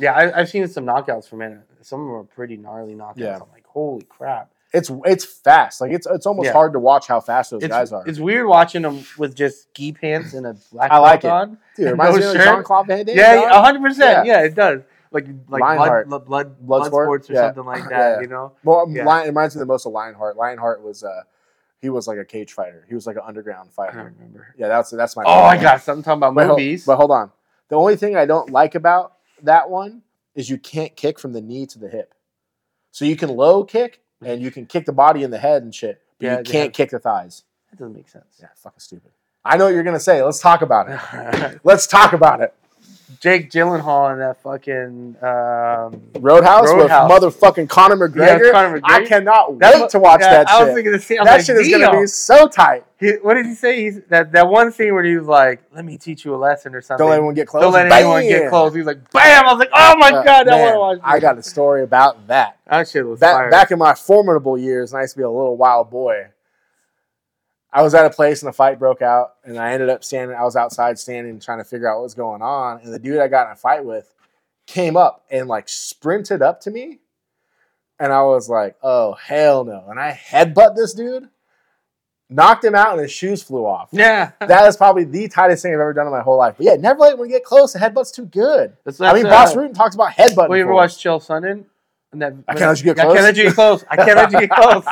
[0.00, 1.58] yeah, I, I've seen some knockouts from it.
[1.82, 3.18] Some of them are pretty gnarly knockouts.
[3.18, 3.34] Yeah.
[3.36, 4.50] I'm like, holy crap!
[4.72, 5.80] It's it's fast.
[5.80, 6.52] Like it's it's almost Yeah.
[6.52, 8.06] hard to watch how fast those It's, guys are.
[8.06, 11.30] it's weird watching them with just ski pants and a black I like it.
[11.30, 11.58] on.
[11.76, 12.44] Dude, it reminds no me of.
[12.44, 13.16] Jean Claude Van Damme.
[13.16, 14.26] Yeah, hundred percent.
[14.26, 14.42] Yeah.
[14.42, 14.82] It does.
[15.10, 16.08] Like like Lionheart.
[16.10, 17.46] blood, blood, blood, Blood sports or Yeah.
[17.46, 18.16] something like that.
[18.16, 18.20] Yeah.
[18.20, 18.52] You know.
[18.62, 18.86] Well.
[18.92, 20.36] Lion, it reminds me the most of Lionheart.
[20.36, 21.22] Lionheart was uh,
[21.80, 22.84] he was like a cage fighter.
[22.88, 24.12] He was like an underground I fighter.
[24.14, 24.54] remember.
[24.58, 25.22] Yeah, that's that's my.
[25.26, 25.62] Oh, I favorite.
[25.70, 26.84] got something talking about But, movies.
[26.84, 27.30] but hold on.
[27.68, 29.14] The only thing I don't like about
[29.44, 30.02] that one
[30.34, 32.12] is you can't kick from the knee to the hip.
[32.90, 35.74] So you can low kick and you can kick the body in the head and
[35.74, 37.44] shit, but Yeah, you can't have- kick the thighs.
[37.70, 38.38] that doesn't make sense.
[38.40, 39.12] Yeah, fucking stupid.
[39.44, 40.22] I know what you're gonna say.
[40.22, 41.60] Let's talk about it.
[41.64, 42.54] Let's talk about it.
[43.20, 47.10] Jake Gyllenhaal in that fucking um, Roadhouse, Roadhouse.
[47.10, 48.46] with motherfucking Conor McGregor.
[48.46, 50.74] Yeah, Conor I cannot wait wa- to watch yeah, that I was shit.
[50.74, 51.18] thinking the same.
[51.24, 52.84] That like, shit is gonna be so tight.
[53.00, 53.82] He, what did he say?
[53.84, 56.74] He's that, that one scene where he was like, "Let me teach you a lesson"
[56.74, 57.02] or something.
[57.04, 57.62] Don't let anyone get close.
[57.62, 58.72] Don't let anyone get close.
[58.72, 60.98] He was like, "Bam!" I was like, "Oh my Uh, god, I want to watch."
[61.02, 62.58] I got a story about that.
[62.68, 63.50] that shit was Back, fire.
[63.50, 66.26] back in my formidable years, and I used to be a little wild boy.
[67.72, 70.36] I was at a place and a fight broke out, and I ended up standing.
[70.36, 72.80] I was outside standing, trying to figure out what was going on.
[72.80, 74.14] And the dude I got in a fight with
[74.66, 77.00] came up and like sprinted up to me,
[77.98, 81.28] and I was like, "Oh hell no!" And I headbutt this dude,
[82.30, 83.90] knocked him out, and his shoes flew off.
[83.92, 86.54] yeah, That is probably the tightest thing I've ever done in my whole life.
[86.56, 87.74] But yeah, never let anyone get close.
[87.74, 88.76] The headbutt's too good.
[88.84, 90.48] That's, I mean, that's, Bas uh, Rutten talks about headbutt.
[90.48, 91.02] Well, you ever for watch us.
[91.02, 91.64] Chael Sonnen?
[92.10, 93.10] And that, I can't let you get close.
[93.10, 93.84] I can't let you get close.
[93.90, 94.84] I can't let you get close.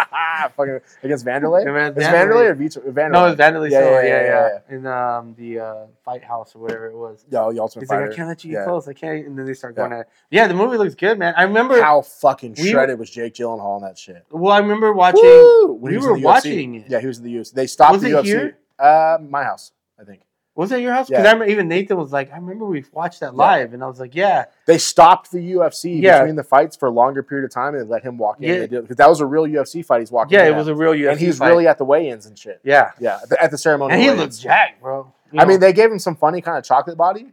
[0.55, 1.65] Fucking against Wanderlei?
[1.65, 2.81] Yeah, Is Wanderlei or Vito?
[2.83, 3.11] Wanderlei?
[3.11, 6.59] No, it's Wanderlei Yeah, yeah, Yeah, yeah, yeah, In um, the uh, Fight House or
[6.59, 7.25] whatever it was.
[7.31, 8.03] Yo, the Ultimate He's Fighter.
[8.03, 8.65] like, I can't let you get Yeah.
[8.67, 8.87] close.
[8.87, 9.27] I can't.
[9.27, 9.89] And then they start Yeah.
[9.89, 10.09] going at.
[10.31, 11.33] Yeah, the movie looks good, man.
[11.39, 11.81] I remember.
[11.81, 14.23] How fucking We- shredded was Jake Gyllenhaal in that shit?
[14.31, 15.23] well, I remember watching.
[15.25, 15.73] Woo!
[15.81, 16.25] When we were in the UFC.
[16.25, 16.85] watching it.
[16.91, 17.55] Yeah, he was in the UFC.
[17.55, 18.27] They stopped Was the it UFC.
[18.27, 18.59] here?
[18.79, 20.21] Uh, my house, I think.
[20.57, 21.09] Was that your house?
[21.09, 21.29] Because Yeah.
[21.29, 23.39] I remember even Nathan was like, I remember we watched that Yeah.
[23.39, 26.21] live, and I was like, yeah, They stopped the UFC Yeah.
[26.21, 28.69] between the fights for a longer period of time and let him walk in.
[28.73, 28.81] Yeah.
[28.81, 30.01] Because that was a real UFC fight.
[30.01, 30.37] He's walking.
[30.39, 31.49] yeah, it was a real UFC and he's fight.
[31.49, 32.61] really at the weigh-ins and shit.
[32.65, 33.93] yeah, Yeah, at the, ceremony.
[33.95, 35.13] and he looked jacked, bro.
[35.31, 37.33] You I mean, they gave him some funny kind of chocolate body.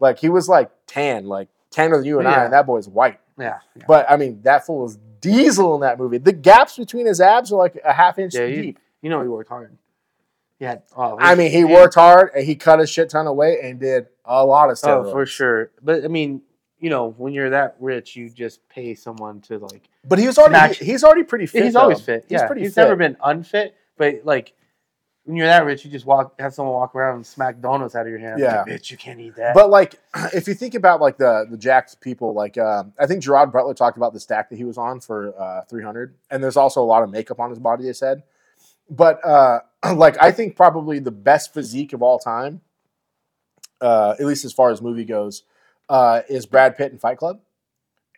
[0.00, 3.20] Like he was like tan, like tanner than you and I, and that boy's white.
[3.38, 3.84] yeah, yeah.
[3.86, 6.18] But I mean, that fool was diesel in that movie.
[6.18, 8.78] The gaps between his abs are like a half inch Yeah, deep.
[9.02, 9.76] You know he worked hard.
[10.60, 10.76] Yeah.
[10.94, 13.80] Oh, I mean, he worked hard and he cut a shit ton of weight and
[13.80, 15.06] did a lot of stuff.
[15.06, 15.70] Oh, for sure.
[15.82, 16.42] But I mean,
[16.78, 19.88] you know, when you're that rich, you just pay someone to like.
[20.06, 21.64] But he was already he- he's already pretty fit.
[21.64, 22.04] he's always though.
[22.04, 22.26] fit.
[22.28, 22.82] He's yeah, pretty he's fit.
[22.82, 23.74] never been unfit.
[23.96, 24.52] But like,
[25.24, 28.06] when you're that rich, you just walk, have someone walk around and smack donuts out
[28.06, 28.40] of your hand.
[28.40, 28.62] Yeah.
[28.62, 29.54] Like, bitch, you can't eat that.
[29.54, 29.94] But like,
[30.34, 33.72] if you think about like the the jacked people, like um, I think Gerard Butler
[33.74, 36.84] talked about the stack that he was on for uh, 300, and there's also a
[36.84, 37.84] lot of makeup on his body.
[37.84, 38.24] They said,
[38.90, 39.60] but uh,
[39.94, 42.60] like I think probably the best physique of all time,
[43.80, 45.44] uh, at least as far as movie goes,
[45.88, 47.40] uh, is Brad Pitt in Fight Club,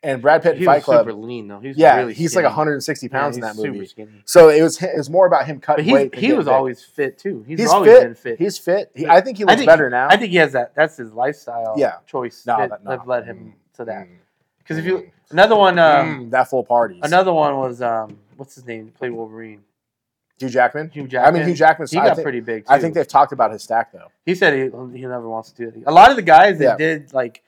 [0.03, 1.07] and Brad Pitt in he Fight Club.
[1.07, 1.61] super lean though.
[1.61, 2.45] He was yeah, really he's skinny.
[2.45, 3.87] like 160 Yeah, pounds in he's that movie.
[3.87, 4.23] Skinny.
[4.25, 6.15] So it was it was more about him cutting he's, weight.
[6.15, 6.53] he was big.
[6.55, 7.45] always fit too.
[7.47, 8.03] He's, He's always fit.
[8.03, 8.39] been fit.
[8.39, 8.91] He's fit.
[8.95, 10.09] He, I think he looks think- better now.
[10.11, 10.75] I think he has that.
[10.75, 11.75] That's his lifestyle.
[11.77, 11.99] Yeah.
[12.07, 13.03] choice No, that, no.
[13.07, 14.07] led him to that.
[14.09, 14.17] Mm.
[14.59, 16.99] Because if you another one, um, Mm, that full party.
[17.03, 18.87] another one was um, what's his name?
[18.87, 19.63] He played Wolverine.
[20.43, 20.90] Hugh Jackman.
[20.90, 21.34] Hugh Jackman.
[21.34, 21.88] I mean, Hugh Jackman.
[21.90, 22.66] He I got think, pretty big.
[22.66, 22.72] Too.
[22.72, 24.09] I think they've talked about his stack though.
[24.26, 24.64] He said he
[24.99, 25.84] he never wants to do it.
[25.86, 26.76] A lot of the guys that Yeah.
[26.76, 27.43] did like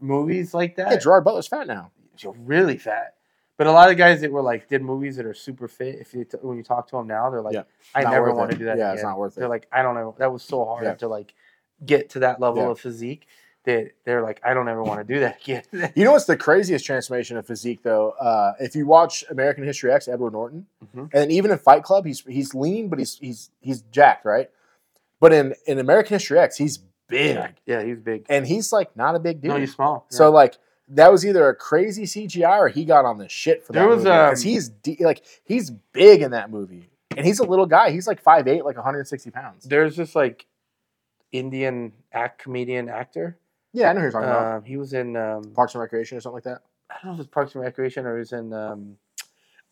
[0.00, 1.90] movies like that, Yeah, Gerard Butler's fat now.
[2.24, 3.14] are really fat.
[3.58, 5.96] But a lot of guys that were like did movies that are super fit.
[5.98, 7.62] If you t- when you talk to them now, they're like, Yeah.
[7.94, 8.54] I never want it.
[8.54, 8.76] to do that.
[8.78, 9.40] Yeah, it's not worth it.
[9.40, 10.14] They're like, I don't know.
[10.18, 10.94] That was so hard Yeah.
[10.96, 11.34] to like
[11.84, 13.26] get to that level of physique
[13.66, 15.62] that they're like, I don't ever want to do that again.
[15.94, 18.10] You know what's the craziest transformation of physique though?
[18.12, 21.10] Uh, if you watch American History X, Edward Norton, Mhm.
[21.12, 24.48] and even in Fight Club, he's he's lean, but he's he's he's jacked, right?
[25.20, 28.24] But in in American History X, he's big, yeah, he's big.
[28.28, 29.50] and he's like not a big dude.
[29.50, 30.06] No, he's small.
[30.08, 30.58] So like
[30.88, 33.88] that was either a crazy CGI or he got on the shit for that There
[33.88, 37.44] was, movie because um, he's de- like he's big in that movie, and he's a
[37.44, 37.90] little guy.
[37.90, 39.64] He's like 5'8", like 160 pounds.
[39.64, 40.46] there's this like
[41.32, 43.36] Indian act comedian actor.
[43.72, 44.56] Yeah, I know who you're talking about.
[44.58, 46.62] Um, he was in um, Parks and Recreation or something like that.
[46.90, 48.96] I don't know if it's Parks and Recreation or he was in um,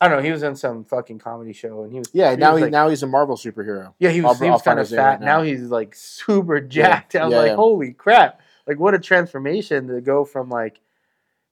[0.00, 0.24] I don't know.
[0.24, 2.62] He was in some fucking comedy show and he was Yeah, he now was, he
[2.64, 3.94] like- now he's a Marvel superhero.
[3.98, 4.96] yeah he was I'll- he was kind of fat.
[4.96, 5.38] right now.
[5.38, 5.42] now.
[5.42, 7.14] he's like super jacked.
[7.16, 7.54] I was yeah, like, yeah.
[7.56, 8.40] holy crap!
[8.66, 10.80] Like what a transformation to go from like,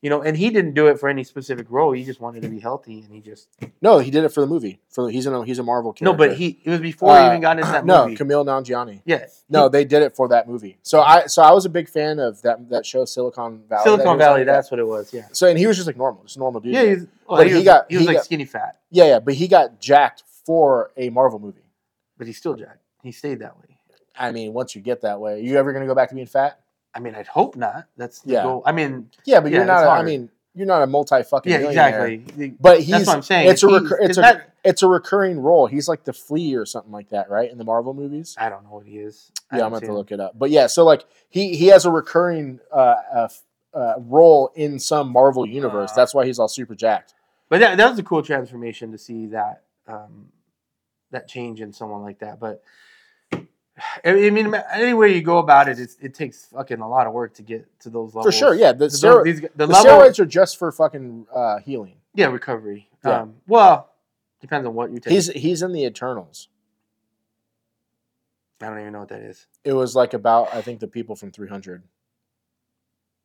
[0.02, 0.20] you know.
[0.20, 1.92] And he didn't do it for any specific role.
[1.92, 3.48] He just wanted to be healthy and he just
[3.80, 4.80] No, he did it for the movie.
[4.90, 6.04] For he's in a he's a Marvel character.
[6.04, 6.12] no.
[6.28, 8.16] But he it was before he Uh, even got into that no movie.
[8.16, 9.00] Kumail Nanjiani.
[9.06, 10.76] yeah, No, he- they did it for that movie.
[10.82, 13.84] So I so I was a big fan of that that show Silicon Valley.
[13.84, 14.40] Silicon was Valley.
[14.42, 14.46] on.
[14.48, 15.14] That's what it was.
[15.14, 15.28] Yeah.
[15.32, 16.74] so and he was just like normal, just normal dude.
[16.74, 18.80] Yeah, he's, well, But he, he was, got- he was he like got- skinny fat,
[18.90, 19.18] yeah, yeah.
[19.20, 21.62] But he got jacked for a Marvel movie.
[22.18, 22.80] but he's still jacked.
[23.02, 23.76] He stayed that way.
[24.18, 26.26] I mean, once you get that way, are you ever gonna go back to being
[26.26, 26.58] fat?
[26.94, 27.86] I mean, I'd hope not.
[27.96, 28.42] That's the Yeah.
[28.44, 28.62] goal.
[28.66, 29.78] I mean, Yeah, but Yeah, you're not.
[29.80, 30.06] it's A, I hard.
[30.06, 31.50] mean, you're not a multi fucking.
[31.50, 32.18] yeah, exactly.
[32.60, 33.48] But he's That's what I'm saying.
[33.50, 35.66] It's a He's- recur- a that- it's a recurring role.
[35.66, 37.50] He's like the flea or something like that, right?
[37.50, 38.36] In the Marvel movies.
[38.38, 39.32] I don't know what he is.
[39.50, 39.96] I Yeah, haven't I'm gonna have seen to him.
[39.98, 40.38] look it up.
[40.38, 43.28] But yeah, so like he he has a recurring uh, uh,
[43.74, 45.92] uh, role in some Marvel universe.
[45.92, 45.96] Uh.
[45.96, 47.14] That's why he's all super jacked.
[47.48, 50.28] But that, that was a cool transformation to see that um,
[51.10, 52.38] that change in someone like that.
[52.38, 52.62] But
[54.04, 57.12] I mean, any way you go about it, it's, it takes fucking a lot of
[57.12, 58.26] work to get to those levels.
[58.26, 58.72] For sure, yeah.
[58.72, 61.96] The, stero- these, the, the level, steroids are just for fucking uh, healing.
[62.14, 62.88] yeah, recovery.
[63.04, 63.22] Yeah.
[63.22, 63.90] Um, well,
[64.40, 65.12] depends on what you take.
[65.12, 66.48] He's he's in the Eternals.
[68.60, 69.46] I don't even know what that is.
[69.64, 71.82] It was like about I think the people from 300.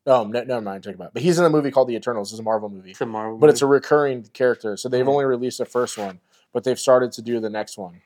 [0.08, 0.84] Oh, no, never mind.
[0.86, 1.14] Check about.
[1.14, 2.32] But he's in a movie called The Eternals.
[2.32, 3.38] It's a Marvel movie, It's a Marvel.
[3.38, 4.78] but it's a recurring character.
[4.78, 5.10] So they've Mhm.
[5.10, 6.22] only released the first one,
[6.54, 8.02] but they've started to do the next one.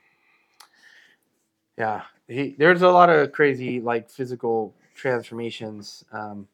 [1.82, 2.02] Yeah.
[2.28, 6.04] He, there's a lot of crazy like physical transformations.
[6.12, 6.46] Um,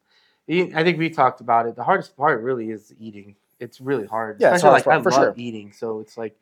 [0.47, 1.75] he- I think we talked about it.
[1.75, 3.35] The hardest part really is eating.
[3.59, 4.37] It's really hard.
[4.41, 5.33] Yeah, it's hard like for- I for love sure.
[5.37, 6.35] eating, so it's like,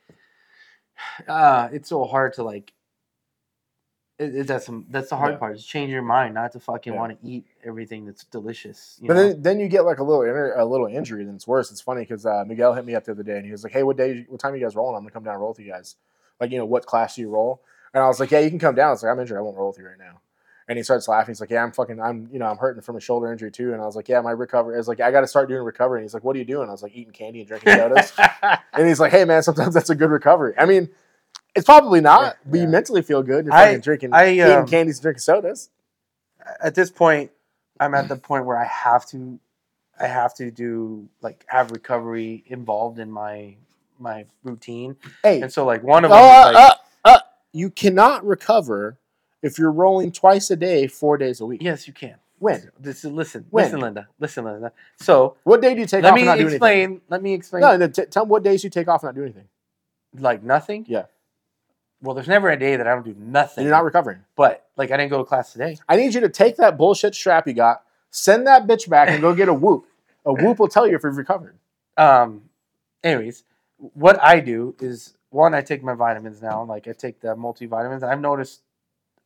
[1.28, 2.72] uh, it's so hard to like.
[4.20, 5.38] It, it, that's some, that's the hard Yeah.
[5.40, 5.56] part.
[5.56, 7.00] Is change your mind not to fucking Yeah.
[7.00, 8.98] want to eat everything that's delicious.
[9.00, 9.28] You But know?
[9.30, 11.70] then, then you get like a little a little injury, then it's worse.
[11.72, 13.74] It's funny because uh, Miguel hit me up the other day, and he was like,
[13.74, 14.26] "Hey, what day?
[14.28, 14.96] What time you guys rolling?
[14.96, 15.98] I'm gonna come down and roll with you guys.
[16.40, 17.62] Like, you know, what class do you roll?"
[17.94, 19.38] And I was like, "Yeah, you can come down." It's like I'm injured.
[19.38, 20.22] I won't roll with you right now.
[20.70, 21.34] And he starts laughing.
[21.34, 22.02] He's like, "Yeah, I'm fucking.
[22.02, 24.20] I'm you know I'm hurting from a shoulder injury too." And I was like, "Yeah,
[24.22, 26.36] my recovery." I was like, "I got to start doing recovery." And he's like, "What
[26.36, 28.12] are you doing?" I was like, "Eating candy and drinking sodas."
[28.74, 30.90] and he's like, "Hey, man, sometimes that's a good recovery." I mean.
[31.56, 33.46] It's probably not, Yeah, but you mentally feel good.
[33.46, 35.70] You're I- fucking drinking, I, eating um, candies and drinking sodas.
[36.62, 37.32] at this point,
[37.80, 39.40] I'm at the point where I have to,
[40.00, 43.56] I have to do like have recovery involved in my
[43.98, 46.76] my routine, Hey, and so like one of Oh, them uh, like, uh,
[47.54, 48.98] you cannot recover
[49.42, 51.62] if you're rolling twice a day, four days a week.
[51.64, 52.16] yes, you can.
[52.40, 52.70] When?
[52.80, 53.66] This is listen, When?
[53.66, 54.72] listen, Linda, listen, Linda.
[55.00, 57.02] So What day do you take let off me and not do explain.
[57.10, 57.62] Let me explain.
[57.62, 59.48] No, no, t- tell me what days you take off and not do anything.
[60.20, 60.86] like nothing.
[60.88, 61.06] Yeah.
[62.00, 63.64] Well, there's never a day that I don't do nothing.
[63.64, 64.20] And you're not recovering.
[64.36, 65.80] But like I didn't go to class today.
[65.90, 67.82] I need you to take that bullshit strap you got,
[68.12, 69.88] send that bitch back, and go get a whoop.
[70.24, 71.58] A whoop will tell you if you've recovered.
[71.98, 72.44] Um,
[73.04, 73.44] anyways,
[73.78, 76.64] what I do is one, I take my vitamins now.
[76.64, 78.02] Like I take the multivitamins.
[78.02, 78.62] And I've noticed,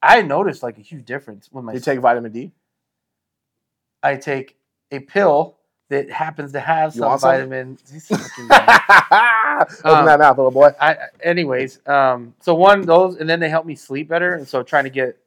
[0.03, 2.51] I noticed like a huge difference when my You take vitamin D.
[4.03, 4.57] I take
[4.91, 5.57] a pill
[5.89, 7.31] that happens to have You some want some?
[7.31, 7.81] vitamins.
[7.83, 8.11] These.
[8.11, 8.29] Open
[9.83, 10.71] Um, that mouth, little boy.
[10.79, 14.33] I, anyways, um, so one those, and then they help me sleep better.
[14.33, 15.17] And so trying to get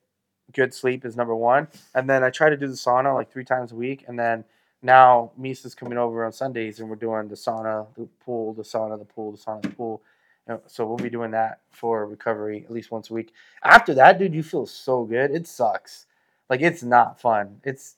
[0.53, 1.68] good sleep is number one.
[1.95, 4.05] And then I try to do the sauna like three times a week.
[4.09, 4.45] And then
[4.82, 8.99] now Misa's coming over on Sundays, and we're doing the sauna, the pool, the sauna,
[8.99, 10.03] the pool, the sauna, the pool.
[10.49, 13.32] You know, So we'll be doing that for recovery at least once a week.
[13.62, 15.30] After that, dude, you feel so good.
[15.30, 16.07] It sucks.
[16.51, 17.61] Like it's not fun.
[17.64, 17.97] It's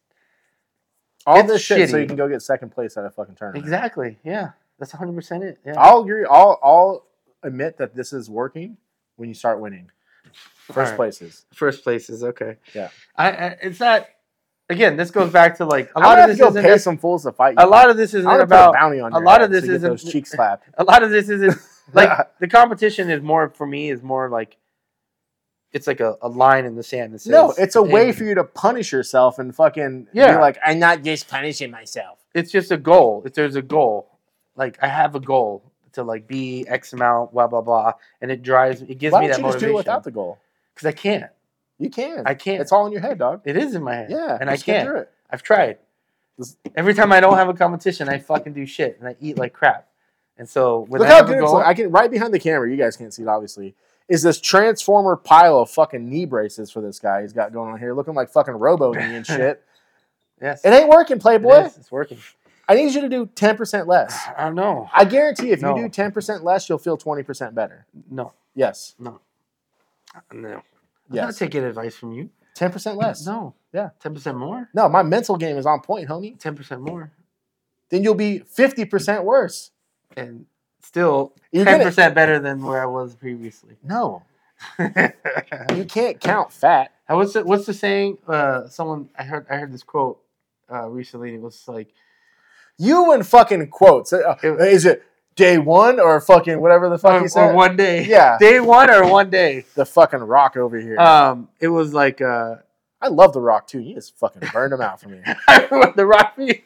[1.26, 3.64] All it's this shit so you can go get second place at a fucking tournament.
[3.64, 4.51] exactly yeah.
[4.78, 5.59] That's 100 percent it.
[5.64, 5.74] Yeah.
[5.76, 6.24] I'll agree.
[6.28, 7.07] I'll I'll
[7.42, 8.76] admit that this is working
[9.16, 9.90] when you start winning.
[10.66, 10.97] First Alright.
[10.97, 11.47] places.
[11.55, 12.57] First place is okay.
[12.74, 12.90] Yeah.
[13.16, 14.07] I, I it's not.
[14.68, 16.62] Again, this goes back to like a A lot lot of of this isn't.
[16.62, 17.64] pay some fools to fight you.
[17.64, 18.70] A lot of this isn't about.
[18.70, 20.68] a bounty on a your lot of this isn't- those cheeks slapped.
[20.78, 21.57] A lot of this isn't
[21.93, 22.11] like
[22.41, 24.57] the competition is more for me is more like.
[25.72, 27.30] It's like a, a line in the sand that says.
[27.32, 30.37] no, it's a way for you to punish yourself and fucking Yeah.
[30.37, 32.24] be like, I'm not just punishing myself.
[32.34, 33.22] It's just a goal.
[33.26, 34.18] If there's a goal,
[34.55, 38.43] like I have a goal to like be X amount, blah blah blah, and it
[38.43, 38.80] drives.
[38.82, 40.39] It gives Why me don't that you just do it motivation without the goal?
[40.74, 41.30] because I can't.
[41.78, 42.22] You can.
[42.24, 42.62] I can't.
[42.62, 43.43] It's all in your head, dog.
[43.45, 44.11] It is in my head.
[44.11, 44.89] Yeah, and I just get can't.
[44.89, 45.11] through it.
[45.30, 45.78] I've tried.
[46.39, 49.37] This- Every time I don't have a competition, I fucking do shit and I eat
[49.37, 49.89] like crap.
[50.39, 51.66] And so when Look I how have a good it's goal, like.
[51.66, 52.70] I can right behind the camera.
[52.70, 53.74] You guys can't see it, obviously.
[54.09, 57.78] Is this transformer pile of fucking knee braces for this guy he's got going on
[57.78, 59.64] here, looking like fucking Robo knee and shit.
[60.41, 61.64] yes, It ain't working, Playboy.
[61.64, 61.76] is.
[61.78, 62.18] It's working.
[62.68, 64.26] I need you to do ten percent less.
[64.37, 64.89] I don't know.
[64.93, 65.74] I guarantee if No.
[65.76, 67.87] you do ten percent less, you'll feel twenty percent better.
[68.11, 68.95] No, Yes.
[68.99, 69.20] no,
[70.14, 70.49] uh, no.
[70.49, 70.62] Yes.
[71.11, 71.24] I'm Yes.
[71.24, 72.30] not taking advice from you.
[72.55, 73.24] Ten percent less.
[73.26, 73.55] No.
[73.72, 73.91] Yeah.
[74.01, 74.68] Ten percent more.
[74.74, 76.39] No, my mental game is on point, homie.
[76.39, 77.11] Ten percent more.
[77.91, 79.70] Then you'll be fifty percent worse.
[80.17, 80.47] And
[80.83, 83.77] still ten percent better than where I was previously.
[83.83, 84.23] no.
[84.79, 86.93] You can't count fat.
[87.05, 88.19] How what's the, what's the saying?
[88.27, 90.19] Uh, someone I heard I heard this quote
[90.73, 91.35] uh, recently.
[91.35, 91.89] It was like
[92.79, 94.13] You and fucking quotes.
[94.15, 95.03] Uh, It- Is it
[95.35, 97.51] day one or fucking whatever the fuck or, you said?
[97.51, 98.07] or one day.
[98.07, 98.39] Yeah.
[98.41, 99.67] Day one or one day.
[99.75, 100.99] The fucking rock over here.
[100.99, 102.57] Um, it was like uh,
[103.03, 103.81] I love the rock too.
[103.81, 105.21] You just fucking burned him out for me.
[105.49, 106.63] I the rock for you.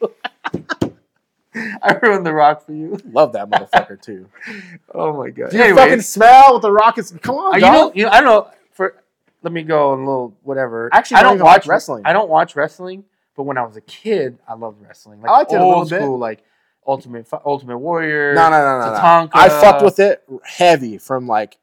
[1.55, 2.97] I ruined the rock for you.
[3.11, 4.29] Love that motherfucker too.
[4.93, 5.51] Oh my god.
[5.51, 7.11] Do you Anyways, fucking smell what the rock is?
[7.21, 8.51] Come on, uh, you know, you know, I don't know.
[8.73, 9.01] For
[9.41, 10.89] let me go a little whatever.
[10.91, 12.03] Actually, I don't watch wrestling.
[12.05, 15.21] I don't watch wrestling, but when I was a kid, I loved wrestling.
[15.21, 16.01] Like I liked it a little old bit.
[16.01, 16.43] school, like
[16.85, 18.33] Ultimate Ultimate Warrior.
[18.33, 19.29] no, no, no, no, no.
[19.33, 21.57] I fucked with it heavy from like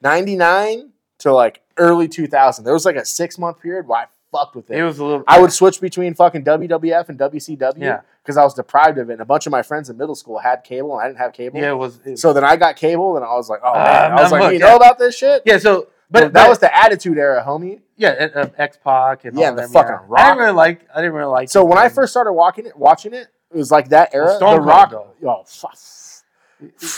[0.00, 2.64] '99 to like early 2000.
[2.64, 4.78] There was like a six month period where I fucked with it.
[4.78, 5.22] It was a little.
[5.28, 8.00] I would switch between fucking WWF and WCW Yeah.
[8.24, 9.14] because I was deprived of it.
[9.14, 11.32] And a bunch of my friends in middle school had cable, and I didn't have
[11.32, 11.60] cable.
[11.60, 12.00] Yeah, it was.
[12.04, 14.32] It, So then I got cable, and I was like, "Oh Uh, man!" I was
[14.32, 14.76] I'm like, "You hooked, know yeah.
[14.76, 15.58] about this shit?" yeah.
[15.58, 17.80] So, But but that but- was the Attitude Era, homie.
[17.96, 20.20] yeah, uh, X Pac and Yeah, all the them, fucking I Rock.
[20.26, 20.86] didn't really like.
[20.94, 21.48] I didn't really like.
[21.50, 24.34] So when I first started watching it, watching it, it was like that era.
[24.36, 24.90] Stone the Cold, Rock.
[24.90, 25.06] though.
[25.28, 25.76] Oh, fuck.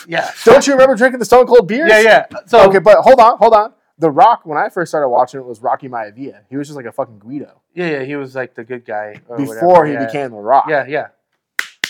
[0.06, 1.88] yeah, Don't you remember drinking the Stone Cold beers?
[1.90, 2.26] yeah, yeah.
[2.46, 3.72] So okay, but hold on, hold on.
[3.98, 6.40] The Rock, when I first started watching it, was Rocky Maivia.
[6.50, 8.02] He was just like a fucking Guido yeah, yeah.
[8.04, 10.06] He was like the good guy or before whatever, he yeah.
[10.06, 10.66] became the Rock.
[10.68, 11.08] Yeah, yeah.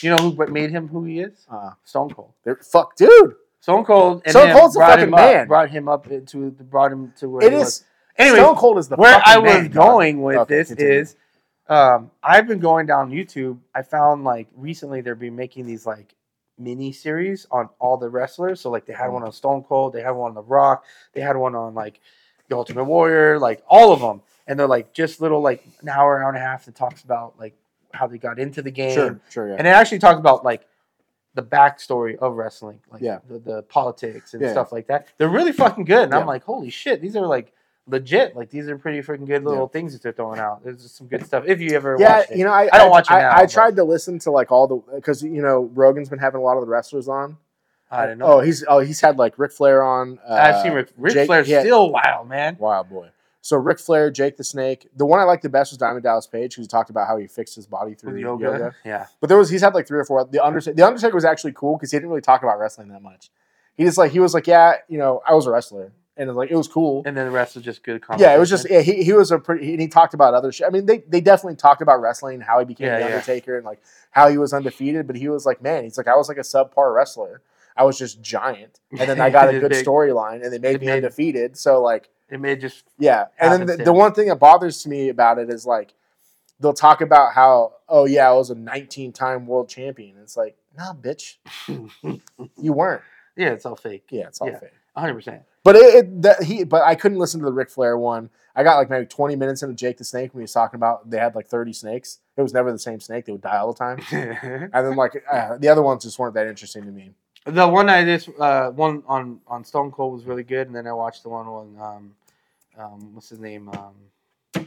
[0.03, 1.47] You know who made him who he is?
[1.51, 2.33] Uh, Stone Cold.
[2.43, 3.37] they're- fuck, dude.
[3.61, 4.23] Stone Cold.
[4.25, 5.49] And Stone Cold's a fucking him up, man.
[5.49, 7.69] Brought him up into brought him to where It he was.
[7.69, 7.85] is.
[8.17, 10.93] Anyway, Stone Cold is the where I was man, going with Okay, this continue.
[11.01, 11.17] is,
[11.69, 13.59] um, I've been going down YouTube.
[13.75, 16.15] I found like recently they've been making these like
[16.59, 18.61] mini series on all the wrestlers.
[18.61, 19.15] So like they had Mm.
[19.15, 22.01] one on Stone Cold, they had one on The Rock, they had one on like
[22.49, 26.23] the Ultimate Warrior, like all of them, and they're like just little like an hour,
[26.23, 27.55] hour and a half that talks about like
[27.93, 28.95] how they got into the game.
[28.95, 29.57] Sure, sure, yeah.
[29.59, 30.67] And it actually talks about like
[31.35, 33.19] the backstory of wrestling, like Yeah.
[33.29, 34.53] the, the politics and Yeah.
[34.53, 35.09] stuff like that.
[35.19, 36.05] They're really fucking good.
[36.05, 36.21] And Yeah.
[36.21, 37.53] I'm like, holy shit, these are like
[37.87, 38.37] legit.
[38.37, 40.65] Like these are pretty freaking good little things that they're throwing out.
[40.65, 41.45] There's some good stuff.
[41.47, 42.39] If you ever yeah, watched it.
[42.39, 44.51] you know, I, I don't watch it now, I but- tried to listen to like
[44.51, 47.37] all the because you know Rogan's been having a lot of the wrestlers on.
[47.91, 48.27] I don't know.
[48.27, 50.19] Oh, he's oh he's had like Ric Flair on.
[50.29, 51.61] Uh, I've seen Rick, Ric Jake- Flair's yeah.
[51.61, 52.57] still wild, man.
[52.59, 53.11] Wild boy.
[53.41, 54.89] So Ric Flair, Jake the Snake.
[54.97, 57.19] The one I liked the best was Diamond Dallas Page because he talked about how
[57.19, 58.45] he fixed his body through yoga.
[58.45, 58.75] yoga.
[58.87, 59.07] Yeah.
[59.21, 60.25] But there was he's had like three or four.
[60.25, 63.03] The Undertaker, the Undertaker was actually cool because he didn't really talk about wrestling that
[63.03, 63.31] much.
[63.77, 66.31] He just like he was like, yeah, you know, I was a wrestler, and it
[66.33, 67.03] was like it was cool.
[67.07, 69.31] And then the rest was just good Yeah, it was just yeah, he, he was
[69.33, 70.67] a pretty and he talked about other shit.
[70.67, 73.07] I mean, they they definitely talked about wrestling, how he became Yeah, the yeah.
[73.07, 75.07] Undertaker, and like how he was undefeated.
[75.07, 77.43] But he was like, man, he's like, I was like a subpar wrestler.
[77.77, 80.87] I was just giant, and then I got a good storyline, and they made me
[80.87, 81.57] made- undefeated.
[81.59, 84.89] So like, It made just yeah, and then the, the one thing that bothers to
[84.89, 85.95] me about it is like
[86.61, 90.17] they'll talk about how oh yeah, I was a 19 time world champion.
[90.23, 91.37] It's like nah, bitch,
[91.69, 93.03] you weren't.
[93.37, 94.07] yeah, it's all fake.
[94.11, 94.61] Yeah, it's all Yeah.
[94.61, 94.71] fake.
[94.95, 95.15] 100.
[95.15, 98.31] percent But it, it that he but I couldn't listen to the Ric Flair one.
[98.57, 101.11] I got like maybe 20 minutes into Jake the Snake when he was talking about
[101.11, 102.21] they had like 30 snakes.
[102.37, 103.25] It was never the same snake.
[103.27, 103.99] They would die all the time.
[104.73, 107.11] And then like uh, the other ones just weren't that interesting to me.
[107.47, 110.87] The one I just uh, one on on Stone Cold was really good, and then
[110.87, 112.15] I watched the one on um,
[112.79, 114.67] um what's his name um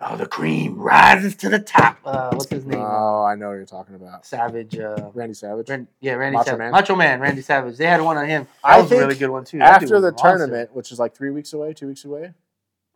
[0.00, 1.98] oh the cream rises to the top.
[2.04, 2.80] Uh, what's his name?
[2.80, 4.24] Oh, I know what you're talking about.
[4.26, 4.78] Savage.
[4.78, 5.68] Uh, Randy Savage.
[5.68, 6.58] Ran- yeah, Randy Macho Savage.
[6.58, 6.72] Man?
[6.72, 7.76] Macho Man, Randy Savage.
[7.76, 8.46] They had one on him.
[8.62, 9.58] That I was a really good one too.
[9.58, 10.38] That dude After was the awesome.
[10.38, 12.32] tournament, which is like three weeks away, two weeks away,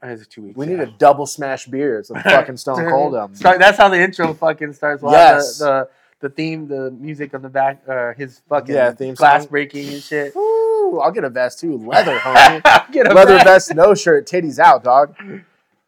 [0.04, 0.56] Oh, it's two weeks.
[0.56, 1.98] we need a double smash beer.
[1.98, 3.36] It's a fucking Stone Cold.
[3.36, 5.02] Start, that's how the intro fucking starts.
[5.02, 5.58] Wow, Yes.
[5.58, 9.42] The, the the theme, the music on the back, uh, his fucking Yeah, theme glass
[9.42, 9.50] song.
[9.50, 10.36] breaking and shit.
[10.36, 11.76] Ooh, I'll get a vest too.
[11.78, 12.92] Leather, homie.
[12.92, 13.44] Get a Leather vest.
[13.70, 15.16] vest, no shirt, titties out, dog.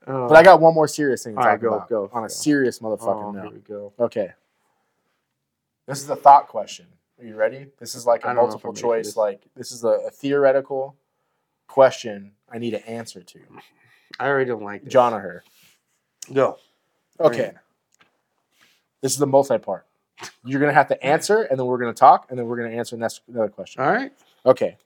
[0.07, 0.29] Oh.
[0.29, 1.89] But I got one more serious thing to All talk right, go, about.
[1.89, 2.27] go, on go.
[2.27, 3.93] a serious Oh, motherfucking here we go.
[3.99, 4.33] Okay.
[5.87, 6.87] This is a thought question.
[7.19, 7.67] Are you ready?
[7.79, 9.07] This is like I a don't know if multiple I'm ready choice.
[9.09, 9.17] this.
[9.17, 10.97] Like this is a, a theoretical
[11.69, 13.41] question I need an answer to.
[14.21, 14.93] I already don't like this.
[14.93, 15.45] John or her.
[16.33, 16.59] Go.
[17.21, 17.53] Okay.
[19.01, 19.87] This is the multi-part.
[20.45, 22.97] You're gonna have to answer, and then we're gonna talk, and then we're gonna answer
[22.97, 23.83] next another question.
[23.83, 24.13] All right.
[24.47, 24.77] Okay.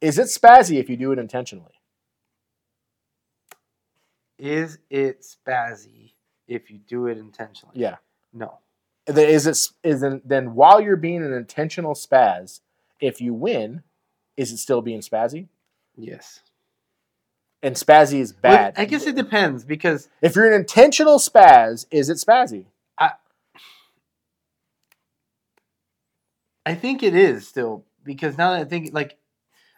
[0.00, 1.72] Is it spazzy if you do it intentionally?
[4.42, 6.14] Is it spazzy
[6.48, 7.76] if you do it intentionally?
[7.78, 7.98] Yeah.
[8.32, 8.58] No.
[9.06, 12.58] Then Is it is then, then while you're being an intentional spaz,
[13.00, 13.84] if you win,
[14.36, 15.46] is it still being spazzy?
[15.96, 16.40] Yes.
[17.62, 18.74] And spazzy is Well, bad.
[18.76, 22.64] I guess it depends because If you're an intentional spaz, is it spazzy?
[22.98, 23.12] I
[26.66, 29.18] I think it is still because now that I think like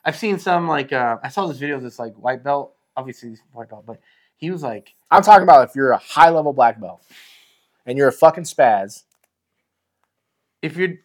[0.07, 3.37] I've seen some like uh, I saw this video of this like white belt, obviously
[3.53, 4.01] white belt, but
[4.45, 7.03] he was like I'm talking about if you're a high level black belt
[7.86, 9.05] and you're a fucking spaz,
[10.62, 10.97] if you're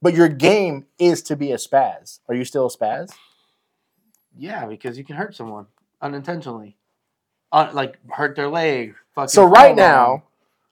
[0.00, 2.20] but your game is to be a spaz.
[2.28, 3.12] Are you still a spaz?
[4.36, 5.66] yeah because you can hurt someone
[6.00, 6.76] unintentionally,
[7.52, 8.94] uh, like hurt their leg.
[9.28, 10.24] So right now,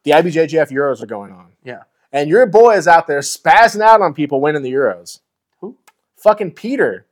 [0.03, 1.53] the IBJJF Euros are going on.
[1.63, 1.83] Yeah.
[2.13, 5.21] And your boy is out there spazzing out on people winning the Euros.
[5.61, 5.77] Who?
[6.17, 7.07] Fucking Peter.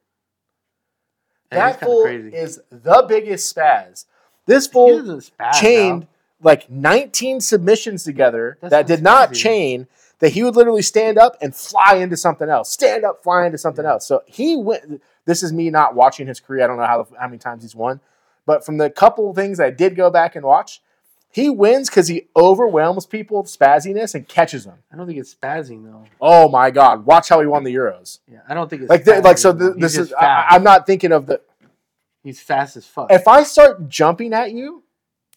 [1.50, 4.06] That is that kinda fool is the biggest spaz.
[4.47, 5.20] This fool
[5.61, 6.09] chained out.
[6.43, 9.34] like 19 submissions together That's that did not spazzy.
[9.36, 9.86] chain.
[10.20, 13.57] That he would literally stand up and fly into something else, stand up, fly into
[13.57, 13.93] something Yeah.
[13.93, 14.07] else.
[14.07, 15.01] So he went.
[15.24, 16.62] This is me not watching his career.
[16.64, 18.01] I don't know how how many times he's won,
[18.45, 20.82] but from the couple things I did go back and watch,
[21.30, 24.78] he wins because he overwhelms people with spazziness and catches them.
[24.93, 26.05] I don't think it's spazzing though.
[26.20, 27.07] Oh my God!
[27.07, 28.18] Watch how he won the Euros.
[28.30, 29.57] Yeah, I don't think it's Like, like so.
[29.57, 30.12] th- this is.
[30.12, 30.49] I.
[30.51, 31.41] I'm not thinking of the.
[32.22, 33.10] He's fast as fuck.
[33.10, 34.82] If I start jumping at you,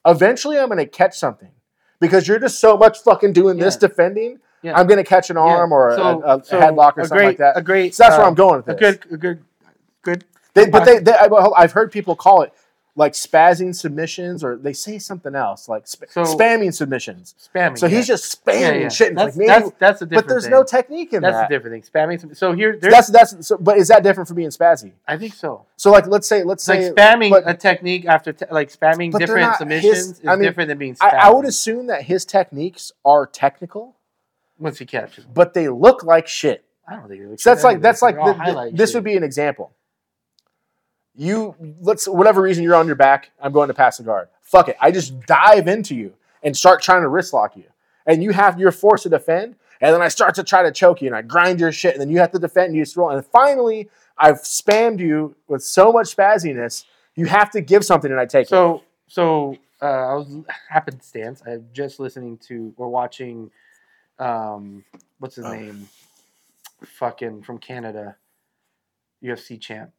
[0.06, 1.52] eventually I'm going to catch something
[2.00, 4.40] because you're just so much fucking doing this defending.
[4.62, 4.78] Yeah.
[4.78, 5.44] I'm going to catch an Yeah.
[5.44, 7.58] arm or a, So- a, a so headlock or a something great, like that.
[7.58, 7.96] A great.
[7.96, 9.44] So that's where uh, I'm going with A good, a good,
[10.02, 10.26] good.
[10.54, 12.54] They, but they, they, I've heard people call it
[12.96, 17.34] like spazzing submissions, or they say something else like sp- So- spamming submissions.
[17.54, 17.78] Spamming.
[17.80, 18.14] So he's yeah.
[18.14, 18.90] just spamming yeah, yeah.
[18.90, 19.16] shit.
[19.16, 20.16] That's, like, that's, maybe- that's a different thing.
[20.16, 20.52] but there's thing.
[20.52, 21.46] no technique in That's that.
[21.52, 21.92] a different thing.
[21.92, 22.38] Spamming.
[22.38, 22.78] So here.
[22.80, 23.48] That's that's.
[23.48, 24.92] So, but is that different from being spazzy?
[25.08, 25.66] I think so.
[25.76, 29.18] So like, let's say, let's like say, spamming but- a technique after te- like spamming
[29.18, 30.96] different not submissions his- is I mean, different than being.
[31.02, 33.96] I, I would assume that his techniques are technical,
[34.60, 35.24] once he catches.
[35.24, 35.34] them.
[35.34, 36.64] but they look like shit.
[36.88, 37.42] I don't think it looks.
[37.44, 38.96] So that's like that's like the- the- this shit.
[38.98, 39.72] would be an example.
[41.16, 44.30] You let's whatever reason you're on your back, I'm going to pass the guard.
[44.42, 47.66] Fuck it, I just dive into you and start trying to wrist lock you,
[48.06, 51.02] and you have you're forced to defend, and then I start to try to choke
[51.02, 52.98] you, and I grind your shit, and then you have to defend, and you just
[52.98, 56.86] roll, and finally I've spammed you with so much spazziness,
[57.16, 58.50] you have to give something, and I take it.
[58.50, 60.36] So so uh, I was
[60.70, 61.44] happenstance.
[61.46, 63.52] I'm just listening to or watching.
[64.20, 64.84] Um,
[65.20, 65.54] what's his Oh.
[65.54, 65.90] name?
[66.84, 68.16] Fucking from Canada,
[69.24, 69.92] UFC champ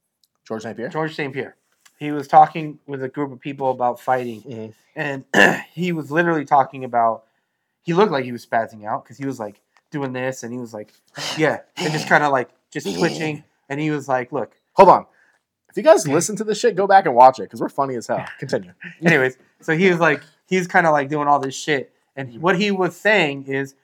[0.47, 0.77] George St.
[0.77, 0.89] Pierre.
[0.89, 1.33] George St.
[1.33, 1.57] Pierre.
[1.99, 4.75] He was talking with a group of people about fighting, Mhm.
[4.97, 5.25] and
[5.73, 7.25] he was literally talking about.
[7.83, 10.59] He looked like he was spazzing out because he was like doing this, and he
[10.59, 10.93] was like,
[11.37, 14.55] yeah, and just kind of like just twitching, and he was like, look.
[14.75, 15.07] Hold on.
[15.71, 17.95] If you guys listen to this shit, go back and watch it because we're funny
[17.97, 18.25] as hell.
[18.41, 18.73] Continue.
[19.05, 22.59] Anyways, so he was like, he's kind of like doing all this shit, and what
[22.59, 23.75] he was saying is,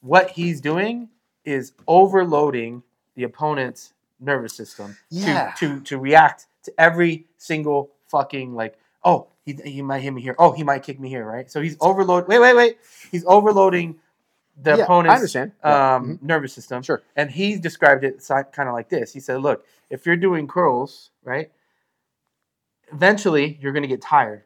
[0.00, 1.08] what he's doing
[1.44, 2.82] is overloading
[3.16, 5.52] the opponent's nervous system Yeah.
[5.58, 10.20] to, to to react to every single fucking like, oh, he, he might hit me
[10.22, 11.50] here, oh, he might kick me here, right?
[11.50, 12.28] So he's overload.
[12.28, 12.78] Wait, wait, wait.
[13.10, 13.96] He's overloading
[14.60, 16.22] the Yeah, opponent's um, Mhm.
[16.22, 16.82] nervous system.
[16.82, 17.02] Sure.
[17.16, 19.12] And he described it kind of like this.
[19.12, 21.50] He said, "Look, if you're doing curls, right,
[22.92, 24.44] eventually you're going to get tired,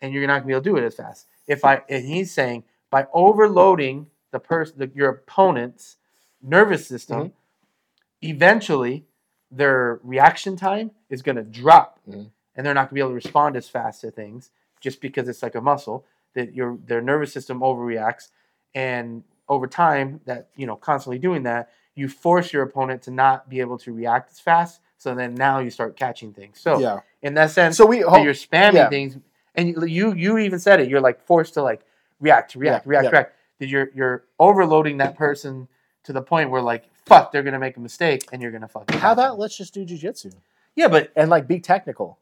[0.00, 1.26] and you're not going to be able to do it as fast.
[1.46, 5.96] If I and he's saying by overloading the person, your opponent's
[6.42, 8.28] nervous system, Mm-hmm.
[8.28, 9.04] eventually
[9.52, 12.30] their reaction time is going to drop, Mhm.
[12.56, 14.50] and they're not going to be able to respond as fast to things
[14.80, 18.30] just because it's like a muscle that your their nervous system overreacts,
[18.74, 23.48] and over time, that you know, constantly doing that, you force your opponent to not
[23.50, 24.80] be able to react as fast.
[24.96, 26.58] So then now you start catching things.
[26.60, 27.00] So yeah.
[27.22, 28.88] in that sense, So we hope, you're spamming yeah.
[28.88, 29.18] things,
[29.54, 30.88] and you, you you even said it.
[30.88, 31.82] You're like forced to like
[32.20, 33.10] react, react, Yeah, react, yeah.
[33.10, 33.34] react.
[33.58, 35.68] That you're you're overloading that person
[36.04, 38.88] to the point where like fuck, they're gonna make a mistake, and you're gonna fuck.
[38.90, 39.18] it how up.
[39.18, 40.32] about let's just do jujitsu
[40.76, 42.18] Yeah, but and like be technical.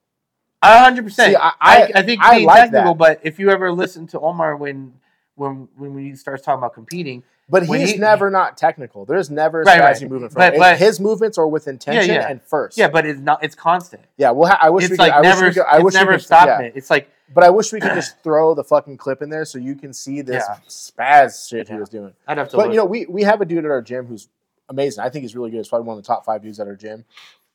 [0.63, 1.33] a hundred percent.
[1.33, 1.53] See, I- I
[1.83, 2.99] I- I think I being like technical, that.
[2.99, 4.95] but if you ever listen to Omar when
[5.37, 9.05] when when he starts talking about competing, But When he's he- never not technical.
[9.05, 10.13] There's never a Right, strategy right.
[10.13, 12.29] moving from But- but- his movements are with intention yeah.
[12.29, 12.79] and first.
[12.79, 13.43] yeah, but it's not.
[13.43, 14.03] It's constant.
[14.17, 14.31] yeah.
[14.31, 15.19] Well, I wish It's we like could.
[15.19, 15.47] I never.
[15.47, 15.69] wish we could.
[15.69, 16.67] I it's wish never we could, stopping yeah.
[16.67, 16.73] it.
[16.77, 19.59] It's like But I wish we could just throw the fucking clip in there so
[19.59, 20.57] you can see this Yeah.
[20.69, 21.81] spaz shit he Yeah.
[21.81, 22.13] was doing.
[22.29, 22.57] I'd have to.
[22.57, 22.73] But look.
[22.73, 24.29] you know, we we have a dude at our gym who's
[24.71, 25.05] amazing.
[25.05, 25.59] I think he's really good.
[25.59, 27.05] He's probably one of the top five dudes at our gym,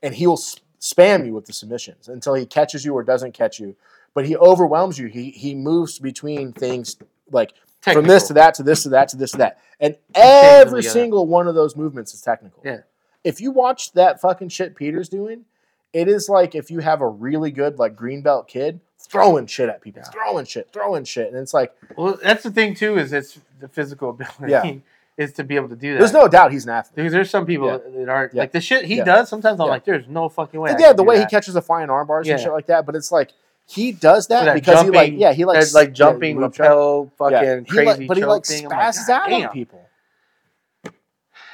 [0.04, 0.38] and he'll
[0.80, 3.76] spam you with the submissions until he catches you or doesn't catch you.
[4.14, 5.08] But he overwhelms you.
[5.08, 6.98] He he moves between things
[7.32, 10.84] like from this to that to this to that to this to that, and every
[10.84, 12.62] single one of those movements is technical.
[12.64, 12.82] Yeah.
[13.24, 15.46] If you watch that fucking shit Peter's doing,
[15.94, 19.70] it is like if you have a really good like green belt kid throwing shit
[19.70, 20.12] at people, Yeah.
[20.12, 22.98] throwing shit, throwing shit, and it's like Well, that's the thing too.
[22.98, 24.10] Is it's the physical
[24.40, 24.74] ability Yeah.
[25.18, 26.00] Is to be able to do that.
[26.00, 26.96] there's no doubt he's an athlete.
[26.96, 27.78] because there's some people Yeah.
[28.00, 28.42] that aren't Yeah.
[28.42, 29.06] like the shit he Yeah.
[29.06, 29.30] does.
[29.30, 30.76] Sometimes I'm like, there's no fucking way.
[30.78, 32.86] Yeah, the way he catches the flying arm bars and shit like that.
[32.86, 33.32] But it's like
[33.68, 37.16] he does that that because he like yeah he likes That, like jumping choke.
[37.18, 37.66] fucking.
[37.66, 38.44] He crazy like, but he like.
[38.50, 39.82] I'm spazzes out damn." on people.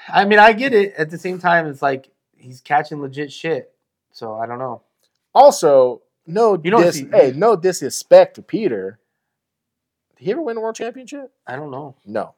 [0.10, 0.94] I mean, I get it.
[0.96, 3.74] At the same time, it's like he's catching legit shit.
[4.12, 4.82] So I don't know.
[5.34, 9.00] Also, no You don't dis- see- hey, no disrespect to Peter.
[10.18, 11.32] Did he ever win a world championship?
[11.48, 11.96] I don't know.
[12.06, 12.34] No.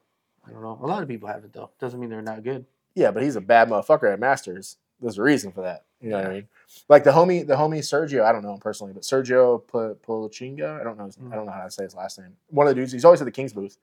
[0.46, 0.78] I don't know.
[0.82, 1.70] A lot of people have it though.
[1.80, 2.66] Doesn't mean they're not good.
[2.94, 4.76] Yeah, but he's a bad motherfucker at Masters.
[5.00, 5.84] There's a reason for that.
[6.00, 6.48] You know what I mean?
[6.88, 8.24] Like the homie, the homie Sergio.
[8.24, 9.62] I don't know him personally, but Sergio
[10.02, 10.80] Pulchinga.
[10.80, 11.06] I don't know.
[11.06, 11.32] His, Mm.
[11.32, 12.36] I don't know how to say his last name.
[12.50, 12.92] One of the dudes.
[12.92, 13.78] He's always at the Kings booth.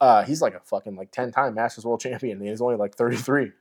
[0.00, 2.38] Uh, he's like a fucking like ten time Masters world champion.
[2.38, 3.52] And he's only like 33.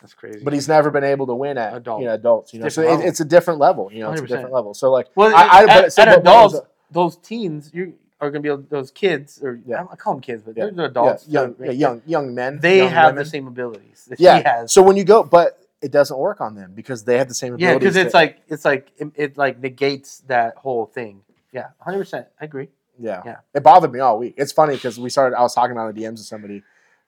[0.00, 0.40] That's crazy.
[0.42, 2.00] but he's never been able to win at Adult.
[2.00, 2.52] you know adults.
[2.52, 3.88] You know, so it, it's a different level.
[3.92, 4.74] You know, it's a different level.
[4.74, 6.58] So like, well, I- I- at, but- so at adults,
[6.90, 9.84] those teens, you are gonna be able, those kids, or Yeah.
[9.90, 10.70] I call them kids, but Yeah.
[10.72, 11.26] they're adults.
[11.28, 12.58] yeah, young, young, young men.
[12.60, 13.24] They young have women.
[13.24, 14.38] the same abilities that Yeah.
[14.38, 14.72] he has.
[14.72, 17.54] So when you go, but it doesn't work on them because they have the same
[17.54, 17.72] abilities.
[17.74, 21.22] yeah, because it's that- like it's like it, it like negates that whole thing.
[21.52, 22.28] Yeah, hundred percent.
[22.40, 22.68] I agree.
[22.98, 23.36] yeah, yeah.
[23.54, 24.34] It bothered me all week.
[24.38, 25.36] It's funny because we started.
[25.36, 26.62] I was talking about the DMs to somebody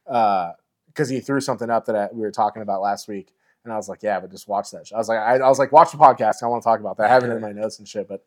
[0.07, 0.53] uh,
[0.89, 3.77] because he threw something up that I, we were talking about last week, and I
[3.77, 4.89] was like, yeah, but just watch that.
[4.89, 4.97] Shit.
[4.97, 6.43] I was like, I, I was like, watch the podcast.
[6.43, 7.07] I want to talk about that.
[7.07, 8.23] I have it in my notes and shit, but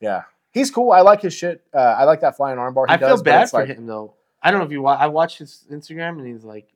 [0.00, 0.22] yeah.
[0.52, 0.90] He's cool.
[0.92, 1.62] I like his shit.
[1.72, 2.86] Uh, I like that flying armbar.
[2.88, 4.14] He I feel does, but bad for like, him though.
[4.42, 4.82] I don't know if you.
[4.82, 6.68] Wa- I watched his Instagram and he's like,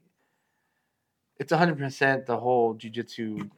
[1.39, 3.51] it's hundred percent the whole jujitsu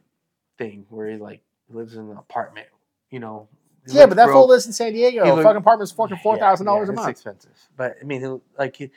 [0.57, 2.67] thing where he like lives in an apartment.
[3.11, 3.47] You know.
[3.89, 4.35] Yeah, but that broke.
[4.35, 5.23] fool lives in San Diego.
[5.23, 7.09] He A look- fucking apartment's fucking four thousand Yeah, dollars yeah, a month.
[7.09, 8.91] It's expensive, but I mean, like, he,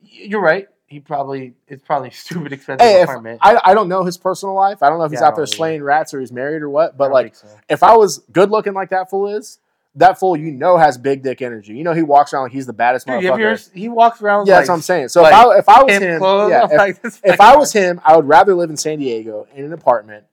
[0.00, 0.68] you're right.
[0.86, 3.40] He probably it's probably stupid expensive Hey, apartment.
[3.42, 4.82] I, I don't know his personal life.
[4.84, 6.70] I don't know if he's Yeah, I out there slaying rats or he's married or
[6.70, 6.96] what.
[6.96, 7.48] But like, so.
[7.68, 9.58] if I was good looking like that fool is,
[9.96, 11.74] that fool you know has big dick energy.
[11.74, 13.74] You know he walks around like he's the baddest Dude, motherfucker.
[13.74, 14.46] you he walks around.
[14.46, 15.08] yeah, like, that's what I'm saying.
[15.08, 16.50] So like, if I if I was him, clothes.
[16.50, 19.64] yeah, if, like, if I was him, I would rather live in San Diego in
[19.64, 20.24] an apartment,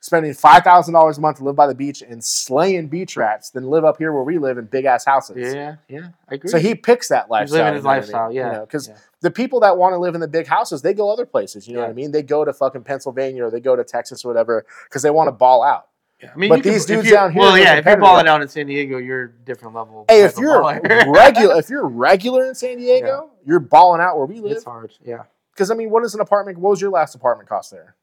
[0.00, 3.50] spending five thousand dollars a month to live by the beach and slaying beach rats
[3.50, 5.54] than live up here where we live in big ass houses.
[5.54, 6.50] yeah, yeah, I agree.
[6.50, 7.58] So he picks that he's lifestyle.
[7.58, 8.00] living his you know what I mean?
[8.00, 8.32] lifestyle.
[8.32, 8.96] Yeah, because yeah.
[9.20, 11.68] the people that want to live in the big houses, they go other places.
[11.68, 12.10] You know what I mean?
[12.10, 15.28] They go to fucking Pennsylvania or they go to Texas or whatever because they want
[15.28, 15.86] to ball out.
[16.22, 17.96] Yeah, I mean, But you can- these if dudes down here Well, yeah, if you're
[17.98, 20.06] balling out in San Diego, you're a different level.
[20.08, 24.40] Hey, if you're regular, if you're regular in San Diego, you're balling out where we
[24.40, 24.52] live.
[24.52, 24.92] it's hard.
[25.04, 25.24] Yeah.
[25.52, 26.58] Because I mean, what is an apartment?
[26.58, 27.96] What was your last apartment cost there?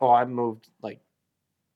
[0.00, 1.00] Oh, I moved like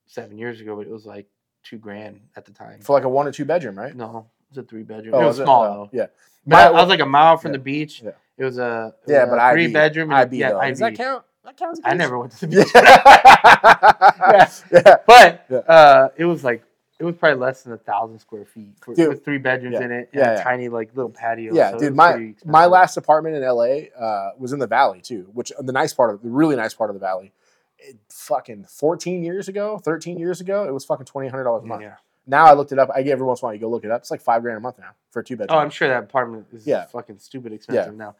[0.06, 1.26] seven years ago, but it was like
[1.64, 2.80] two grand at the time.
[2.80, 3.94] For like a one or two bedroom, right?
[3.96, 5.14] No, it was a three bedroom.
[5.14, 5.90] Oh, it was small Oh, though.
[5.92, 6.06] Yeah.
[6.46, 8.02] But My- I was like a mile from yeah, the beach.
[8.02, 8.10] yeah.
[8.36, 10.10] It was a it yeah, was but a I three bedroom.
[10.10, 10.60] and- IB yeah, though.
[10.60, 11.24] Does that count?
[11.44, 14.50] That I never went to the beach, yeah.
[14.72, 14.96] yeah.
[15.06, 16.62] but uh, it was like
[17.00, 19.84] it was probably less than a thousand square feet for, Dude, with three bedrooms yeah,
[19.84, 20.44] in it and yeah, a yeah.
[20.44, 21.52] tiny like little patio.
[21.52, 25.28] Yeah, so dude, my my last apartment in LA uh, was in the valley too,
[25.32, 27.32] which the nice part of the really nice part of the valley.
[27.78, 31.66] It, fucking 14 years ago, 13 years ago, it was fucking twenty hundred dollars a
[31.66, 31.82] month.
[31.82, 31.96] Yeah.
[32.24, 32.88] Now I looked it up.
[32.94, 34.02] I get every once in a while you go look it up.
[34.02, 35.58] It's like five grand a month now for a two bedroom.
[35.58, 36.84] Oh, I'm sure that apartment is Yeah.
[36.86, 38.14] fucking stupid expensive now.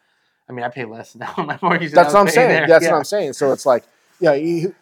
[0.52, 1.92] I mean, I pay less now on my mortgage.
[1.92, 2.48] That's what I'm saying.
[2.48, 2.66] there.
[2.68, 2.92] That's Yeah.
[2.92, 3.32] what I'm saying.
[3.32, 3.84] So it's like,
[4.20, 4.74] yeah, you,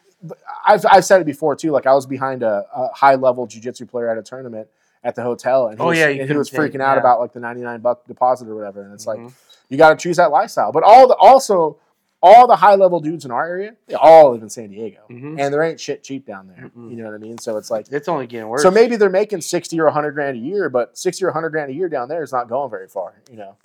[0.67, 1.71] I've I've said it before too.
[1.71, 4.69] Like I was behind a, a high level jujitsu player at a tournament
[5.03, 7.01] at the hotel, and he Oh, was, yeah, and he was freaking out yeah.
[7.01, 8.83] about like the 99 buck deposit or whatever.
[8.83, 9.33] And it's like Mhm.
[9.71, 10.73] you got to choose that lifestyle.
[10.73, 11.79] But all the also
[12.23, 15.41] all the high level dudes in our area, they all live in San Diego, Mhm.
[15.41, 16.69] and there ain't shit cheap down there.
[16.69, 16.91] Mm-mm.
[16.91, 17.39] You know what I mean?
[17.39, 18.61] So it's like, It's only getting worse.
[18.63, 21.71] so maybe they're making sixty or hundred grand a year, but sixty or hundred grand
[21.71, 23.15] a year down there is not going very far.
[23.31, 23.57] You know,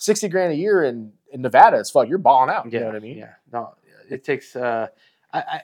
[0.00, 2.08] sixty grand a year in in Nevada is fuck.
[2.08, 2.66] You're balling out.
[2.66, 3.18] Yeah, You know what I mean?
[3.18, 3.74] Yeah, no,
[4.08, 4.56] it takes.
[4.56, 4.88] Uh,
[5.32, 5.62] I, I,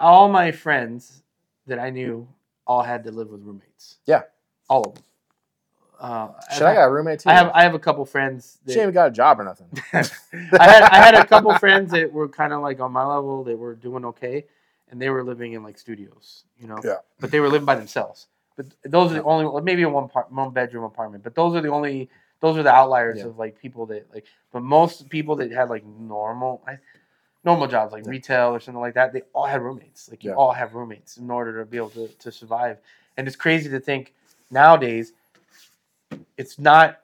[0.00, 1.22] all my friends
[1.66, 2.26] that I knew
[2.66, 3.98] all had to live with roommates.
[4.06, 4.22] Yeah.
[4.68, 5.02] all of them.
[5.98, 7.30] Uh, Shit, I got a roommate too.
[7.30, 8.58] I have I have a couple friends.
[8.66, 9.68] she ain't even got a job or nothing.
[9.94, 13.44] I had I had a couple friends that were kind of like on my level.
[13.44, 14.44] They were doing okay,
[14.90, 16.78] and they were living in like studios, you know.
[16.84, 16.96] Yeah.
[17.18, 18.26] But they were living by themselves.
[18.56, 21.24] But those are the only maybe a one part one bedroom apartment.
[21.24, 22.10] But those are the only
[22.40, 23.26] those are the outliers Yeah.
[23.26, 24.24] of like people that like.
[24.52, 26.78] But most people that had like normal I,
[27.44, 28.10] normal jobs like Yeah.
[28.10, 30.08] retail or something like that, they all had roommates.
[30.10, 30.36] Like you Yeah.
[30.36, 32.78] all have roommates in order to be able to, to survive.
[33.16, 34.12] And it's crazy to think
[34.50, 35.12] nowadays
[36.36, 37.00] it's not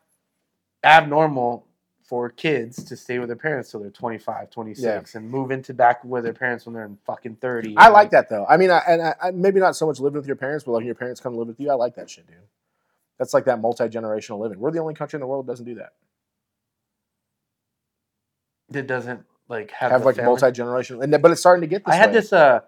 [0.85, 1.67] abnormal
[2.03, 6.05] for kids to stay with their parents till they're 25, 26 and move into back
[6.05, 7.75] with their parents when they're in fucking 30.
[7.79, 8.45] I like that though.
[8.47, 10.73] I mean, I, and I, I, maybe not so much living with your parents, but
[10.73, 11.71] like your parents come live with you.
[11.71, 12.37] I like that shit, dude.
[13.23, 14.59] That's like that multi generational living.
[14.59, 15.93] We're the only country in the world that doesn't do that.
[18.77, 21.93] It doesn't like have, Have like multi generational, and but it's starting to get this.
[21.95, 22.15] I had way.
[22.15, 22.63] this uh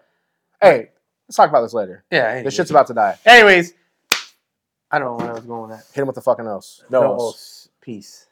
[0.62, 0.90] Hey,
[1.26, 2.04] let's talk about this later.
[2.08, 2.44] yeah, anyways.
[2.44, 3.18] This shit's about to die.
[3.26, 3.74] Anyways,
[4.92, 5.86] I don't know where I was going with that.
[5.92, 6.84] Hit him with the fucking nose.
[6.88, 7.00] No.
[7.00, 7.68] No os.
[7.80, 8.28] Peace.